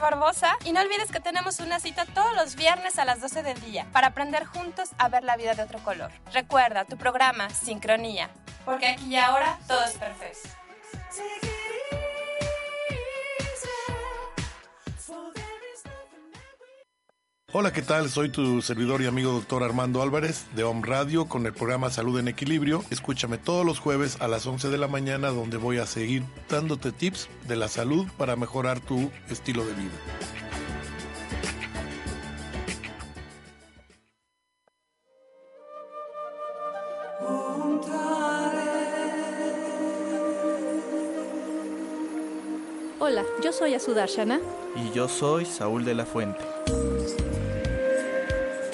[0.00, 3.60] Barbosa y no olvides que tenemos una cita todos los viernes a las 12 del
[3.60, 6.10] día para aprender juntos a ver la vida de otro color.
[6.32, 8.30] Recuerda tu programa Sincronía,
[8.64, 10.48] porque aquí y ahora todo es perfecto.
[17.58, 18.10] Hola, ¿qué tal?
[18.10, 22.18] Soy tu servidor y amigo doctor Armando Álvarez de Home Radio con el programa Salud
[22.18, 22.84] en Equilibrio.
[22.90, 26.92] Escúchame todos los jueves a las 11 de la mañana donde voy a seguir dándote
[26.92, 29.90] tips de la salud para mejorar tu estilo de vida.
[42.98, 44.40] Hola, yo soy Asudarshana.
[44.74, 46.44] Y yo soy Saúl de la Fuente.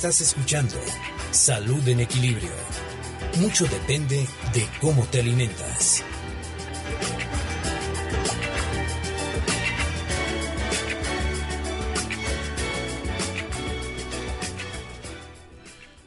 [0.00, 0.76] Estás escuchando
[1.30, 2.48] Salud en Equilibrio.
[3.36, 6.02] Mucho depende de cómo te alimentas.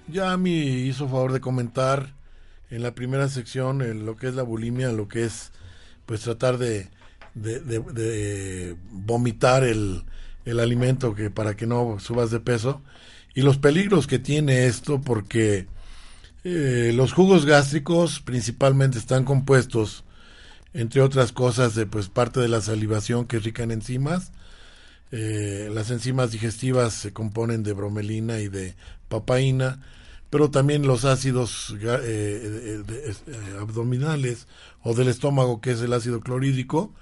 [0.07, 2.13] Ya me hizo favor de comentar
[2.69, 5.51] en la primera sección en lo que es la bulimia, lo que es
[6.05, 6.89] pues tratar de,
[7.35, 10.03] de, de- de vomitar el,
[10.45, 12.81] el alimento que para que no subas de peso
[13.35, 15.67] y los peligros que tiene esto porque
[16.43, 20.03] eh, los jugos gástricos principalmente están compuestos
[20.73, 24.31] entre otras cosas de pues parte de la salivación que es rica en enzimas
[25.15, 28.73] eh, las enzimas digestivas se componen de bromelina y de
[29.09, 29.79] papaína,
[30.31, 32.81] pero también los ácidos eh,
[33.59, 34.47] abdominales
[34.81, 36.95] o del estómago, que es el ácido clorhídrico.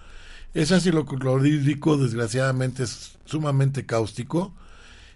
[0.53, 4.53] Ese ácido clorhídrico, desgraciadamente, es sumamente cáustico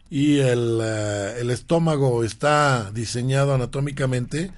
[0.09, 4.51] y el, eh, el estómago está diseñado anatómicamente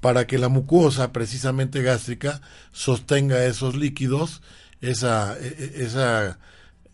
[0.00, 2.40] para que la mucosa, precisamente gástrica,
[2.72, 4.42] sostenga esos líquidos,
[4.80, 6.38] esa, e- e- esa,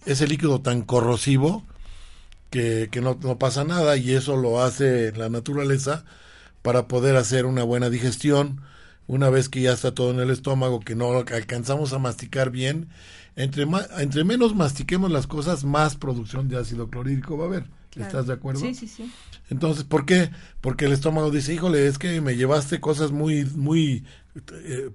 [0.07, 1.64] ese líquido tan corrosivo
[2.51, 6.05] que, que no, no pasa nada y eso lo hace la naturaleza
[6.62, 8.62] para poder hacer una buena digestión
[9.07, 12.89] una vez que ya está todo en el estómago, que no alcanzamos a masticar bien.
[13.37, 13.66] Entre,
[13.99, 17.76] entre menos mastiquemos las cosas, más producción de ácido clorhídrico va a haber.
[17.97, 18.09] Claro.
[18.11, 18.61] ¿Estás de acuerdo?
[18.61, 19.11] Sí, sí, sí.
[19.49, 20.30] Entonces, ¿por qué?
[20.61, 24.05] Porque el estómago dice, híjole, es que me llevaste cosas muy, muy,
[24.53, 24.90] eh,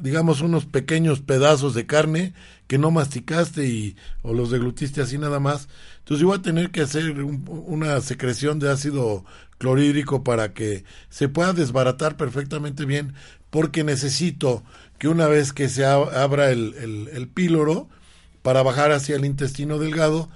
[0.00, 2.34] digamos, unos pequeños pedazos de carne
[2.66, 5.68] que no masticaste y, o los deglutiste así nada más.
[6.00, 9.24] Entonces yo voy a tener que hacer un- una secreción de ácido
[9.58, 13.14] clorhídrico para que se pueda desbaratar perfectamente bien,
[13.50, 14.62] porque necesito
[14.98, 17.88] que una vez que se ab- abra el, el, el píloro,
[18.42, 20.30] para bajar hacia el intestino delgado,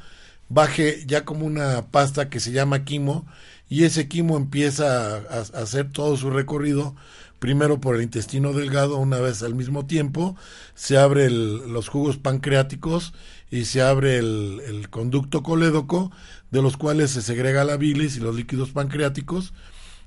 [0.55, 3.27] baje ya como una pasta que se llama quimo
[3.69, 6.95] y ese quimo empieza a, hacer todo su recorrido
[7.41, 10.37] primero por el intestino delgado una vez al mismo tiempo
[10.77, 13.15] se abre los jugos pancreáticos
[13.51, 16.13] y se abre el, el conducto colédoco
[16.53, 19.53] de los cuales se segrega la bilis y los líquidos pancreáticos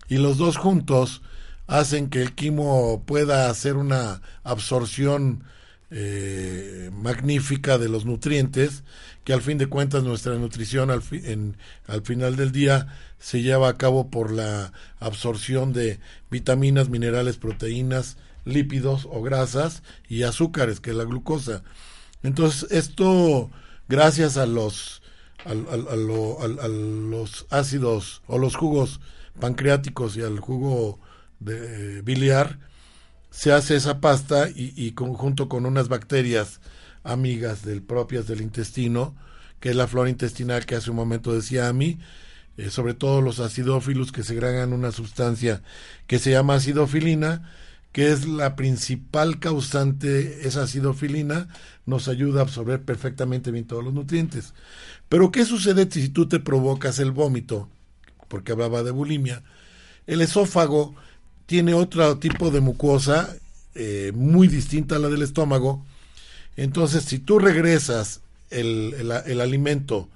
[0.07, 1.21] y los dos juntos
[1.67, 5.43] hacen que el quimo pueda hacer una absorción
[5.89, 8.83] eh, magnífica de los nutrientes,
[9.23, 11.01] que al fin de cuentas nuestra nutrición al,
[11.87, 12.87] al final del día
[13.19, 20.23] se lleva a cabo por la absorción de vitaminas, minerales, proteínas, lípidos o grasas y
[20.23, 21.63] azúcares, que es la glucosa.
[22.23, 23.49] Entonces, esto,
[23.87, 25.01] gracias a los,
[25.45, 28.99] a a los ácidos o los jugos
[29.39, 30.99] pancreáticos y al jugo
[31.39, 32.59] de, biliar,
[33.37, 36.59] se hace esa pasta y, y conjunto con unas bacterias
[37.03, 39.15] amigas del propias del intestino,
[39.59, 41.99] que es la flora intestinal que hace un momento decía a mí,
[42.57, 45.61] eh, sobre todo los acidófilos que segregan una sustancia
[46.07, 47.47] que se llama acidofilina,
[47.91, 51.47] que es la principal causante, esa acidofilina,
[51.85, 54.55] nos ayuda a absorber perfectamente bien todos los nutrientes.
[55.09, 57.69] Pero ¿qué sucede si tú te provocas el vómito?
[58.29, 59.43] Porque hablaba de bulimia.
[60.07, 60.95] El esófago
[61.47, 63.35] tiene otro tipo de mucosa
[63.73, 65.83] eh, muy distinta a la del estómago.
[66.57, 70.09] Entonces, si tú regresas el, alimento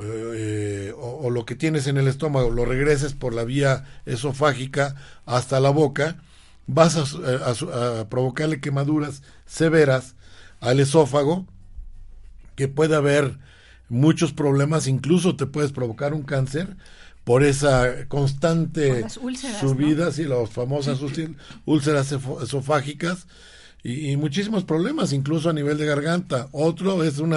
[0.00, 4.94] eh, o, lo que tienes en el estómago, lo regreses por la vía esofágica
[5.26, 6.22] hasta la boca,
[6.66, 10.14] vas a, provocarle quemaduras severas
[10.60, 11.46] al esófago,
[12.54, 13.38] que puede haber
[13.88, 16.76] muchos problemas, incluso te puedes provocar un cáncer
[17.24, 21.00] por esa constante subida, y las famosas
[21.64, 23.26] úlceras esofágicas
[23.82, 26.48] y, muchísimos problemas, incluso a nivel de garganta.
[26.52, 27.34] Otro es un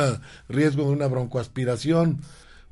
[0.47, 2.21] riesgo de una broncoaspiración,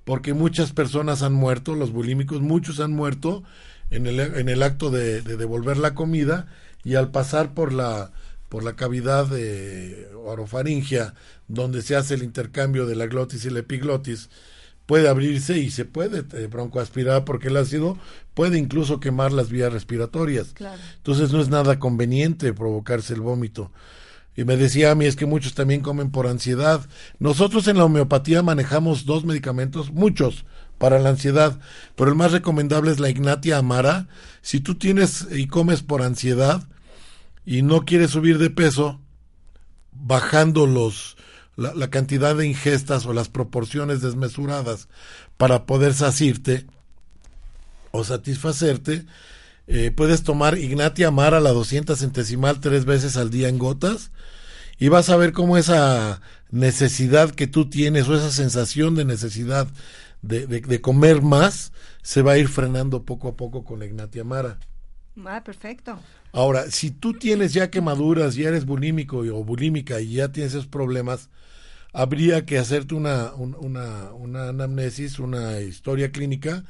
[0.05, 3.43] porque muchas personas han muerto, los bulímicos, muchos han muerto
[3.89, 6.47] en el, en el acto de, devolver la comida
[6.83, 8.11] y al pasar por la
[8.49, 11.15] por la cavidad de orofaringia
[11.47, 14.29] donde se hace el intercambio de la glotis y la epiglotis
[14.85, 17.97] puede abrirse y se puede eh, broncoaspirar porque el ácido
[18.33, 20.53] puede incluso quemar las vías respiratorias.
[20.97, 23.71] Entonces no es nada conveniente provocarse el vómito.
[24.35, 26.85] Y me decía a mí, es que muchos también comen por ansiedad.
[27.19, 30.45] Nosotros en la homeopatía manejamos dos medicamentos, muchos,
[30.77, 31.57] para la ansiedad,
[31.95, 34.07] pero el más recomendable es la Ignatia Amara.
[34.41, 36.67] Si tú tienes y comes por ansiedad
[37.45, 38.99] y no quieres subir de peso,
[39.93, 41.14] bajando los,
[41.55, 44.87] la, cantidad de ingestas o las proporciones desmesuradas
[45.37, 46.65] para poder sacirte
[47.91, 49.05] o satisfacerte,
[49.67, 54.11] eh, puedes tomar Ignatia Amara, la 200 centesimal, tres veces al día en gotas
[54.77, 59.67] y vas a ver cómo esa necesidad que tú tienes o esa sensación de necesidad
[60.21, 64.23] de, de, comer más se va a ir frenando poco a poco con la Ignatia
[64.23, 64.59] Mara.
[65.23, 65.97] Ah, perfecto.
[66.33, 70.67] Ahora, si tú tienes ya quemaduras, ya eres bulímico o bulímica y ya tienes esos
[70.67, 71.29] problemas,
[71.93, 76.65] habría que hacerte una, una, una anamnesis, una historia clínica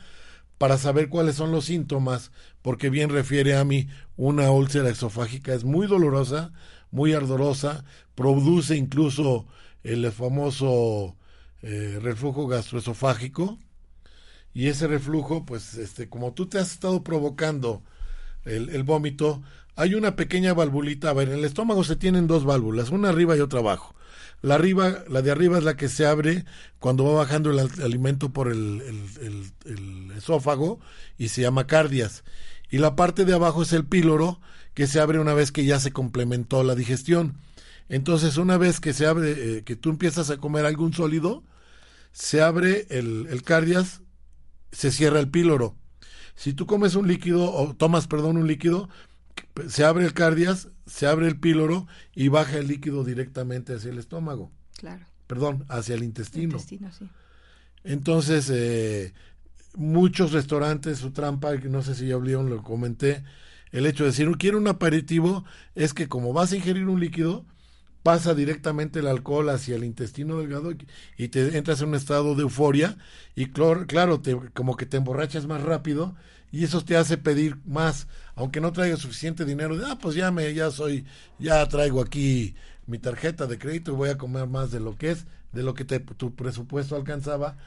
[0.58, 2.32] para saber cuáles son los síntomas,
[2.62, 3.88] porque bien refiere a mí,
[4.18, 6.54] una úlcera esofágica es muy dolorosa,
[6.92, 7.86] muy ardorosa,
[8.16, 9.48] produce incluso
[9.84, 11.18] el famoso
[11.62, 13.60] eh, reflujo gastroesofágico
[14.54, 17.84] y ese reflujo, pues, este, como tú te has estado provocando
[18.46, 19.42] el, el vómito,
[19.76, 21.10] hay una pequeña valvulita.
[21.10, 23.96] A ver, en el estómago se tienen dos válvulas, una arriba y otra abajo.
[24.42, 26.46] La, arriba, la de arriba es la que se abre
[26.80, 28.82] cuando va bajando el, alimento por el,
[29.66, 30.80] el, esófago
[31.18, 32.24] y se llama cardias.
[32.70, 34.40] Y la parte de abajo es el píloro
[34.74, 37.38] que se abre una vez que ya se complementó la digestión.
[37.90, 41.44] Entonces, una vez que se abre, eh, que tú empiezas a comer algún sólido,
[42.12, 44.02] se abre el cardias,
[44.72, 45.76] se cierra el píloro.
[46.36, 48.90] Si tú comes un líquido, o tomas, perdón, un líquido,
[49.68, 53.98] se abre el cardias, se abre el píloro y baja el líquido directamente hacia el
[53.98, 54.52] estómago.
[54.78, 55.06] Claro.
[55.28, 56.54] Perdón, hacia el intestino.
[56.54, 57.10] intestino sí.
[57.84, 59.14] Entonces, eh,
[59.76, 63.24] muchos restaurantes, su trampa, no sé si ya León lo comenté,
[63.72, 67.46] el hecho de decir, quiero un aperitivo, es que como vas a ingerir un líquido,
[68.06, 70.72] pasa directamente el alcohol hacia el intestino delgado
[71.18, 72.98] y, te entras en un estado de euforia
[73.36, 76.16] y claro, te, como que te emborrachas más rápido
[76.52, 80.54] y eso te hace pedir más, aunque no traigas suficiente dinero, ah, pues ya me,
[80.54, 81.04] ya soy,
[81.40, 82.54] ya traigo aquí
[82.86, 85.74] mi tarjeta de crédito y voy a comer más de lo que es, de lo
[85.74, 87.58] que te, tu presupuesto alcanzaba,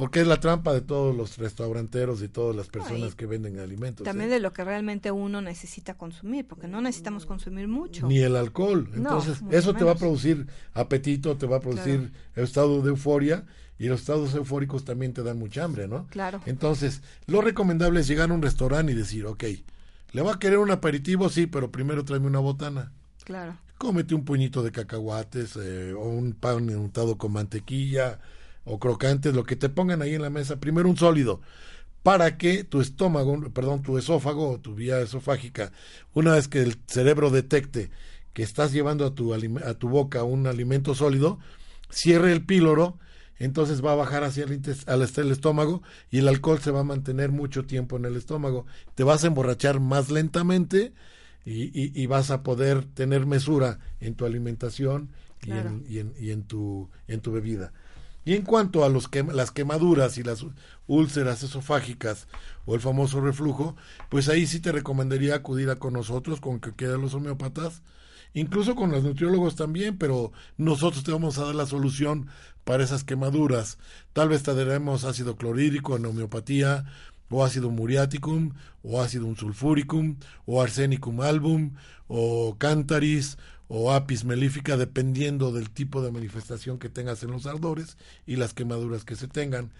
[0.00, 4.02] porque es la trampa de todos los restauranteros y todas las personas que venden alimentos.
[4.02, 4.34] También ¿eh?
[4.34, 8.08] de lo que realmente uno necesita consumir, porque no necesitamos consumir mucho.
[8.08, 8.90] Ni el alcohol.
[8.94, 13.44] Entonces, eso te va a producir apetito, te va a producir estado de euforia
[13.78, 16.06] y los estados eufóricos también te dan mucha hambre, ¿no?
[16.06, 16.40] Claro.
[16.46, 19.44] Entonces, lo recomendable es llegar a un restaurante y decir, ok,
[20.12, 21.28] ¿le va a querer un aperitivo?
[21.28, 22.90] Sí, pero primero tráeme una botana.
[23.22, 23.58] Claro.
[23.76, 28.18] Cómete un puñito de cacahuates eh, o un pan untado con mantequilla
[28.64, 31.40] o crocantes, lo que te pongan ahí en la mesa, primero un sólido,
[32.02, 35.72] para que tu estómago, perdón, tu esófago o tu vía esofágica,
[36.14, 37.90] una vez que el cerebro detecte
[38.32, 41.38] que estás llevando a tu, a tu boca un alimento sólido,
[41.90, 42.98] cierre el píloro,
[43.38, 46.84] entonces va a bajar hacia el, al el estómago y el alcohol se va a
[46.84, 48.66] mantener mucho tiempo en el estómago.
[48.94, 50.92] Te vas a emborrachar más lentamente
[51.44, 55.08] y, y, vas a poder tener mesura en tu alimentación
[55.42, 57.72] y, en, y, en, y en, tu, en tu bebida.
[58.24, 60.44] Y en cuanto a los las quemaduras y las
[60.86, 62.28] úlceras esofágicas
[62.66, 63.76] o el famoso reflujo,
[64.08, 67.82] pues ahí sí te recomendaría acudir a con nosotros, con que quedan los homeopatas,
[68.34, 72.28] incluso con los nutriólogos también, pero nosotros te vamos a dar la solución
[72.64, 73.78] para esas quemaduras.
[74.12, 76.84] Tal vez te daremos ácido clorhídrico en homeopatía,
[77.30, 78.52] o ácido muriaticum,
[78.82, 80.16] o ácido sulfuricum,
[80.46, 81.74] o arsenicum album,
[82.08, 83.38] o cantaris,
[83.72, 87.96] o apis melífica, dependiendo del tipo de manifestación que tengas en los ardores
[88.26, 89.70] y las quemaduras que se tengan.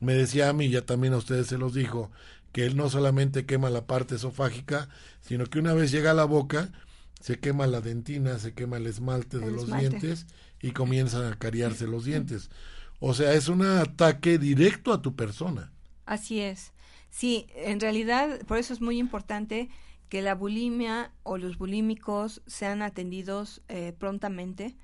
[0.00, 2.10] Me decía a mí, ya también a ustedes se los dijo,
[2.50, 4.88] que él no solamente quema la parte esofágica,
[5.20, 6.72] sino que una vez llega a la boca,
[7.20, 10.26] se quema la dentina, se quema el esmalte de los dientes
[10.60, 12.50] y comienzan a cariarse los dientes.
[12.98, 15.70] O sea, es un ataque directo a tu persona.
[16.04, 16.72] Así es.
[17.10, 19.68] Sí, en realidad, por eso es muy importante
[20.08, 24.76] que la bulimia o los bulímicos sean atendidos eh, prontamente,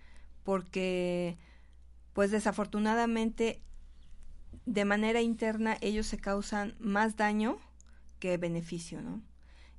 [0.43, 1.39] porque,
[2.13, 3.63] pues desafortunadamente,
[4.67, 7.59] de manera interna ellos se causan más daño
[8.19, 9.23] que beneficio, ¿no?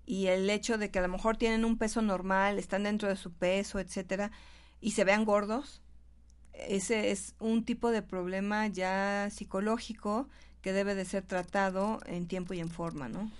[0.05, 3.15] Y el hecho de que a lo mejor tienen un peso normal, están dentro de
[3.15, 4.31] su peso, etcétera,
[4.81, 5.81] y se vean gordos,
[6.53, 10.27] ese es un tipo de problema ya psicológico
[10.61, 13.31] que debe de ser tratado en tiempo y en forma, ¿no?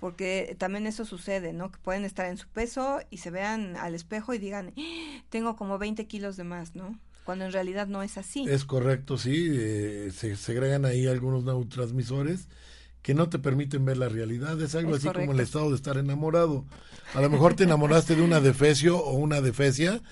[0.00, 1.70] Porque también eso sucede, ¿no?
[1.70, 5.22] Que pueden estar en su peso y se vean al espejo y digan, ¡Ah!
[5.30, 6.98] tengo como 20 kilos de más, ¿no?
[7.24, 8.44] Cuando en realidad no es así.
[8.48, 9.48] Es correcto, sí.
[9.50, 12.48] Eh, se segregan ahí algunos neurotransmisores
[13.00, 14.60] que no te permiten ver la realidad.
[14.60, 16.64] Es algo así como el estado de estar enamorado.
[17.14, 20.02] A lo mejor te enamoraste de una defecio o una defecia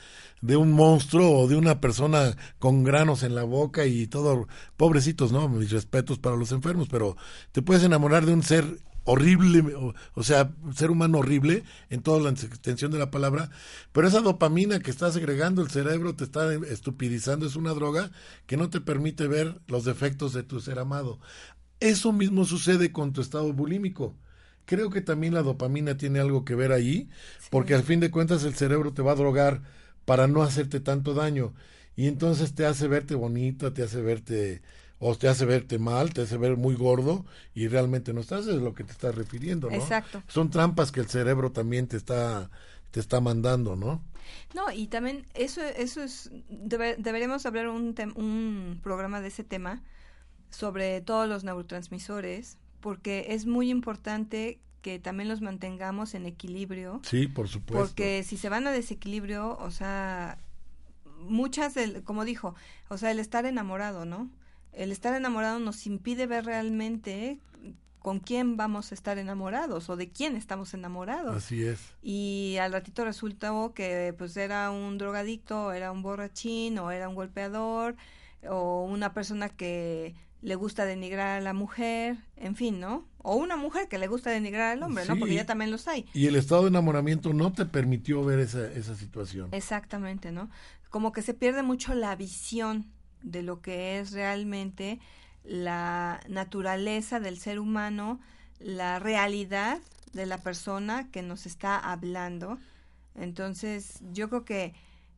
[0.43, 5.33] de un monstruo o de una persona con granos en la boca y todo, pobrecitos,
[5.33, 5.49] ¿no?
[5.49, 7.16] Mis respetos para los enfermos, pero
[7.53, 9.64] te puedes enamorar de un ser horrible,
[10.14, 13.50] o, sea, ser humano horrible en toda la extensión de la palabra,
[13.92, 18.11] pero esa dopamina que está segregando el cerebro te está estupidizando, es una droga
[18.46, 21.18] que no te permite ver los defectos de tu ser amado.
[21.80, 24.16] Eso mismo sucede con tu estado bulímico.
[24.66, 27.09] Creo que también la dopamina tiene algo que ver ahí,
[27.50, 29.62] porque al fin de cuentas el cerebro te va a drogar
[30.05, 31.55] para no hacerte tanto daño.
[31.96, 34.62] Y entonces te hace verte bonita, te hace verte
[35.05, 38.62] o te hace verte mal, te hace ver muy gordo y realmente no estás, es
[38.62, 39.74] lo que te estás refiriendo, ¿no?
[39.74, 40.22] Exacto.
[40.28, 42.50] Son trampas que el cerebro también te está
[42.92, 44.00] te está mandando, ¿no?
[44.55, 49.82] No, y también eso eso es deberíamos hablar un un programa de ese tema
[50.50, 57.00] sobre todos los neurotransmisores porque es muy importante que también los mantengamos en equilibrio.
[57.03, 57.86] Sí, por supuesto.
[57.86, 60.38] Porque si se van a desequilibrio, o sea,
[61.18, 62.55] muchas, del, como dijo,
[62.88, 64.30] o sea, el estar enamorado, ¿no?
[64.73, 67.39] El estar enamorado nos impide ver realmente
[68.03, 71.37] con quién vamos a estar enamorados o de quién estamos enamorados.
[71.37, 71.81] Así es.
[72.03, 77.14] Y al ratito resultó que pues era un drogadicto, era un borrachín, o era un
[77.14, 77.97] golpeador,
[78.49, 83.07] o una persona que le gusta denigrar a la mujer, en fin, ¿no?
[83.18, 85.16] O una mujer que le gusta denigrar al hombre, ¿no?
[85.16, 86.05] Porque ya también los hay.
[86.12, 89.49] Y el estado de enamoramiento no te permitió ver esa, esa situación.
[89.53, 90.51] Exactamente, ¿no?
[90.91, 92.91] Como que se pierde mucho la visión
[93.23, 95.01] de lo que es realmente
[95.45, 98.20] la naturaleza del ser humano,
[98.61, 99.79] la realidad
[100.12, 102.59] de la persona que nos está hablando.
[103.14, 104.75] Entonces, yo creo que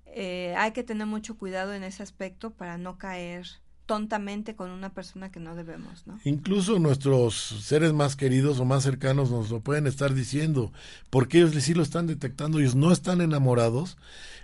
[0.07, 3.47] eh, hay que tener mucho cuidado en ese aspecto para no caer
[3.87, 6.19] tontamente con una persona que no debemos, ¿no?
[6.25, 10.73] Incluso nuestros seres más queridos o más cercanos nos lo pueden estar diciendo,
[11.11, 13.99] porque ellos sí lo están detectando, ellos no están enamorados,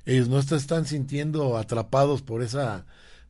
[0.04, 2.84] ellos no están sintiendo atrapados por esa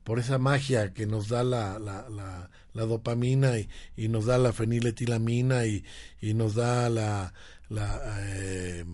[0.05, 5.67] por esa magia que nos da la, la, la, dopamina y, nos da la feniletilamina
[5.67, 5.85] y,
[6.21, 7.33] y nos da la,
[7.69, 8.85] la eh,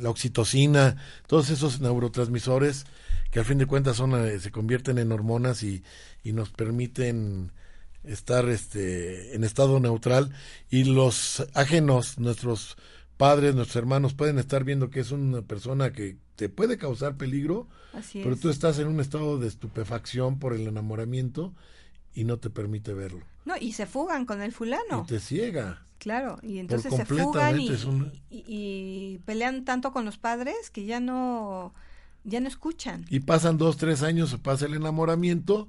[0.00, 0.96] la oxitocina,
[1.26, 2.84] todos esos neurotransmisores
[3.30, 5.82] que al fin de cuentas son eh, se convierten en hormonas y,
[6.24, 7.52] y nos permiten
[8.04, 10.32] estar este en estado neutral
[10.70, 12.76] y los ajenos nuestros
[13.20, 17.68] padres nuestros hermanos pueden estar viendo que es una persona que te puede causar peligro
[18.14, 21.52] pero tú estás en un estado de estupefacción por el enamoramiento
[22.14, 23.24] y no te permite verlo.
[23.44, 25.04] No y se fugan con el fulano.
[25.04, 25.84] Y te ciega.
[25.98, 27.70] Claro, y entonces se fugan y,
[28.30, 31.74] y, pelean tanto con los padres que ya no
[32.24, 33.04] ya no escuchan.
[33.10, 35.68] Y pasan dos, tres años, pasa el enamoramiento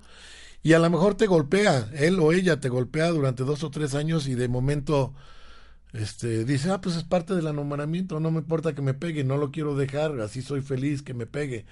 [0.64, 3.93] y a lo mejor te golpea, él o ella te golpea durante dos o tres
[3.93, 5.14] años y de momento
[5.94, 9.38] este dice, ah, pues es parte del enamoramiento, no me importa que me pegue, no
[9.38, 11.66] lo quiero dejar, así soy feliz que me pegue.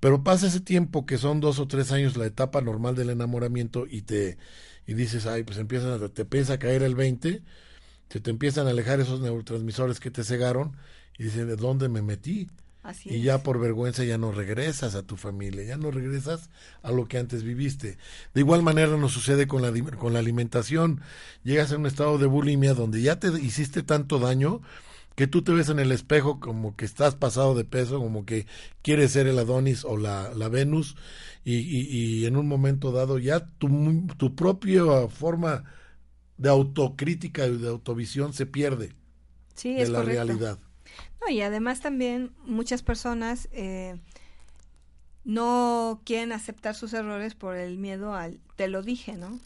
[0.00, 3.86] Pero pasa ese tiempo que son dos o tres años la etapa normal del enamoramiento
[3.88, 4.38] y te
[4.86, 7.42] y dices, ay, pues empiezan te empieza a caer el 20,
[8.10, 10.76] se te empiezan a alejar esos neurotransmisores que te cegaron
[11.18, 12.48] y dices, ¿de dónde me metí?
[13.04, 16.50] Y ya por vergüenza ya no regresas a tu familia, ya no regresas
[16.82, 17.96] a lo que antes viviste.
[18.34, 21.00] De igual manera nos sucede con la, con la alimentación.
[21.44, 24.62] Llegas a un estado de bulimia donde ya te hiciste tanto daño
[25.14, 28.46] que tú te ves en el espejo como que estás pasado de peso, como que
[28.82, 30.96] quieres ser el Adonis o la, la Venus
[31.44, 31.86] y, y,
[32.22, 33.68] y, en un momento dado ya tu,
[34.16, 35.64] tu propia forma
[36.38, 38.94] de autocrítica y de autovisión se pierde
[39.54, 40.24] sí, de es la correcto.
[40.24, 40.58] realidad.
[41.20, 43.98] No, y además también muchas personas eh,
[45.24, 49.38] no quieren aceptar sus errores por el miedo al te lo dije, ¿no?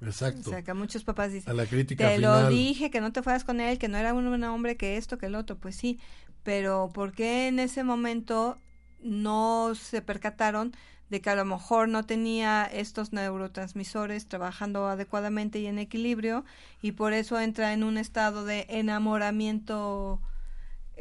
[0.00, 0.50] Exacto.
[0.50, 2.44] O sea, que muchos papás dicen, a la crítica te final.
[2.44, 4.96] lo dije, que no te fueras con él, que no era un buen hombre, que
[4.96, 6.00] esto, que el otro, pues sí,
[6.42, 8.58] pero ¿por qué en ese momento
[9.00, 10.72] no se percataron
[11.08, 16.44] de que a lo mejor no tenía estos neurotransmisores trabajando adecuadamente y en equilibrio
[16.80, 20.20] y por eso entra en un estado de enamoramiento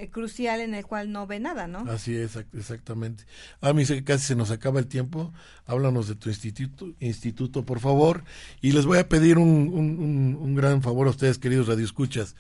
[0.09, 1.79] crucial en el cual no ve nada, ¿no?
[1.91, 3.25] Así es, exact- exactamente.
[3.61, 5.33] A mí se- casi se nos acaba el tiempo.
[5.65, 8.23] Háblanos de tu instituto, instituto, por favor.
[8.61, 12.35] Y les voy a pedir un, un- un- un gran favor a ustedes, queridos radioescuchas.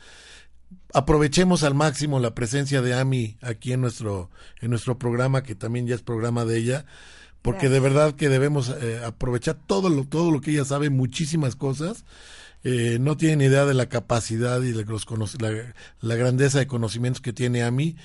[0.93, 4.29] Aprovechemos al máximo la presencia de Ami aquí en nuestro,
[4.61, 6.85] en nuestro programa, que también ya es programa de ella,
[7.41, 11.55] porque de verdad que debemos eh, aprovechar todo lo, todo lo que ella sabe, muchísimas
[11.55, 12.05] cosas.
[12.63, 15.07] Eh, no tienen idea de la capacidad y de los
[16.01, 17.95] la, grandeza de conocimientos que tiene Ami.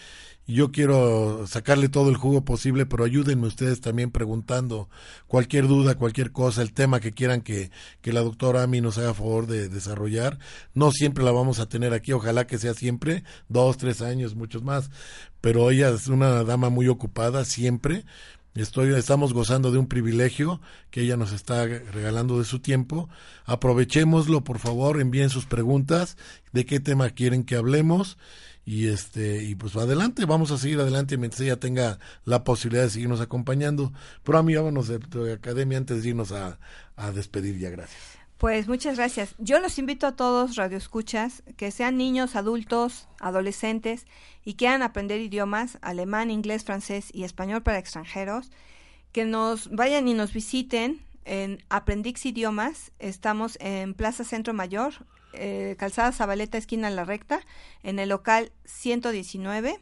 [0.49, 4.89] Yo quiero sacarle todo el jugo posible, pero ayúdenme ustedes también preguntando
[5.27, 9.13] cualquier duda, cualquier cosa, el tema que quieran que, que la doctora Ami nos haga
[9.13, 10.39] favor de desarrollar.
[10.73, 14.63] No siempre la vamos a tener aquí, ojalá que sea siempre, dos, tres años, muchos
[14.63, 14.91] más.
[15.41, 18.05] Pero ella es una dama muy ocupada siempre.
[18.57, 23.11] Estoy, estamos gozando de un privilegio que ella nos está regalando de su tiempo.
[23.45, 26.17] Aprovechémoslo, por favor, envíen sus preguntas,
[26.53, 28.17] de qué tema quieren que hablemos
[28.65, 32.91] y este y pues adelante, vamos a seguir adelante mientras ella tenga la posibilidad de
[32.91, 33.93] seguirnos acompañando.
[34.25, 36.59] Pero a mí vámonos de, de academia antes de irnos a,
[36.97, 38.16] a despedir ya, gracias.
[38.39, 39.35] Pues muchas gracias.
[39.39, 44.07] Yo los invito a todos, radioescuchas, que sean niños, adultos, adolescentes
[44.45, 48.51] y quieran aprender idiomas, alemán, inglés, francés y español para extranjeros,
[49.13, 52.93] que nos vayan y nos visiten en Aprendix Idiomas.
[52.99, 54.93] Estamos en Plaza Centro Mayor,
[55.33, 57.41] eh, Calzada Zabaleta, esquina La Recta,
[57.83, 59.81] en el local 119.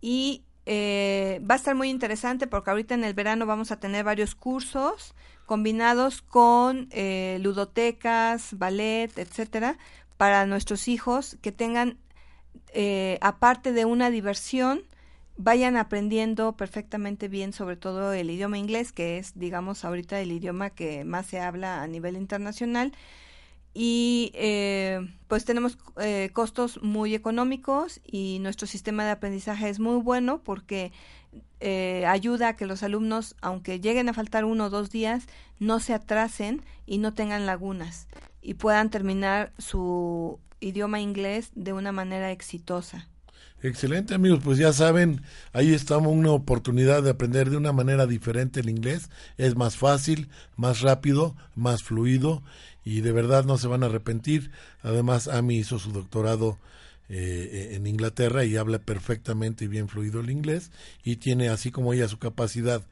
[0.00, 4.02] Y eh, va a estar muy interesante porque ahorita en el verano vamos a tener
[4.02, 5.14] varios cursos
[5.46, 9.78] combinados con eh, ludotecas, ballet, etcétera,
[10.16, 11.98] para nuestros hijos que tengan,
[12.74, 14.84] eh, aparte de una diversión,
[15.36, 20.70] vayan aprendiendo perfectamente bien, sobre todo el idioma inglés, que es, digamos, ahorita el idioma
[20.70, 22.92] que más se habla a nivel internacional.
[23.74, 29.96] Y eh, pues tenemos eh, costos muy económicos y nuestro sistema de aprendizaje es muy
[29.96, 30.92] bueno porque
[31.62, 35.26] eh, ayuda a que los alumnos, aunque lleguen a faltar uno o dos días,
[35.60, 38.08] no se atrasen y no tengan lagunas
[38.42, 43.08] y puedan terminar su idioma inglés de una manera exitosa.
[43.62, 48.58] Excelente amigos, pues ya saben, ahí estamos una oportunidad de aprender de una manera diferente
[48.58, 49.08] el inglés.
[49.36, 52.42] Es más fácil, más rápido, más fluido
[52.84, 54.50] y de verdad no se van a arrepentir.
[54.82, 56.58] Además, Ami hizo su doctorado
[57.14, 60.70] eh, en Inglaterra y habla perfectamente y bien fluido el inglés
[61.04, 62.82] y tiene así como ella su capacidad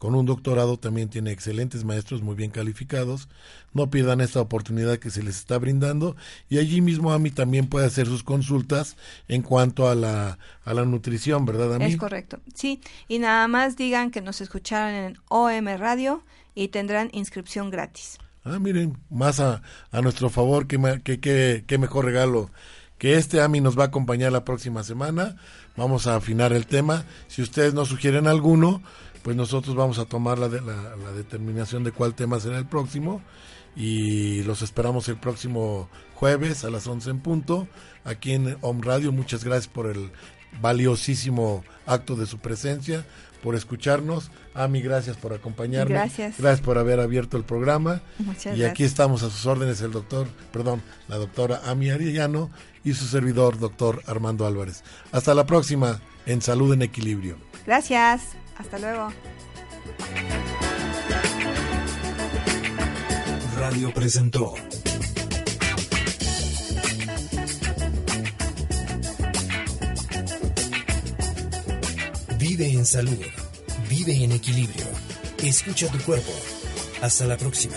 [0.00, 3.28] con un doctorado también tiene excelentes maestros muy bien calificados.
[3.74, 6.16] No pierdan esta oportunidad que se les está brindando
[6.48, 8.96] y allí mismo Ami también puede hacer sus consultas
[9.28, 11.84] en cuanto a la, a la nutrición, ¿verdad Ami?
[11.84, 12.80] Es correcto, sí.
[13.08, 18.16] Y nada más digan que nos escucharon en OM Radio y tendrán inscripción gratis.
[18.42, 19.60] Ah, miren, más a,
[19.90, 22.50] a nuestro favor, qué, qué, qué mejor regalo
[23.00, 25.34] que este AMI nos va a acompañar la próxima semana.
[25.76, 27.04] Vamos a afinar el tema.
[27.26, 28.82] Si ustedes nos sugieren alguno,
[29.22, 32.66] pues nosotros vamos a tomar la, de- la, la determinación de cuál tema será el
[32.66, 33.22] próximo.
[33.74, 37.68] Y los esperamos el próximo jueves a las 11 en punto,
[38.04, 39.12] aquí en Home Radio.
[39.12, 40.10] Muchas gracias por el
[40.60, 43.06] valiosísimo acto de su presencia,
[43.42, 44.30] por escucharnos.
[44.54, 45.94] Ami, gracias por acompañarme.
[45.94, 46.34] Gracias.
[46.38, 48.02] Gracias por haber abierto el programa.
[48.18, 52.50] Muchas y aquí estamos a sus órdenes el doctor, perdón, la doctora Ami Arellano
[52.84, 54.82] y su servidor, doctor Armando Álvarez.
[55.12, 57.36] Hasta la próxima en Salud en Equilibrio.
[57.66, 58.22] Gracias.
[58.56, 59.08] Hasta luego.
[63.58, 64.54] Radio presentó
[72.40, 73.18] Vive en salud,
[73.88, 74.86] vive en equilibrio.
[75.42, 76.32] Escucha tu cuerpo.
[77.02, 77.76] Hasta la próxima.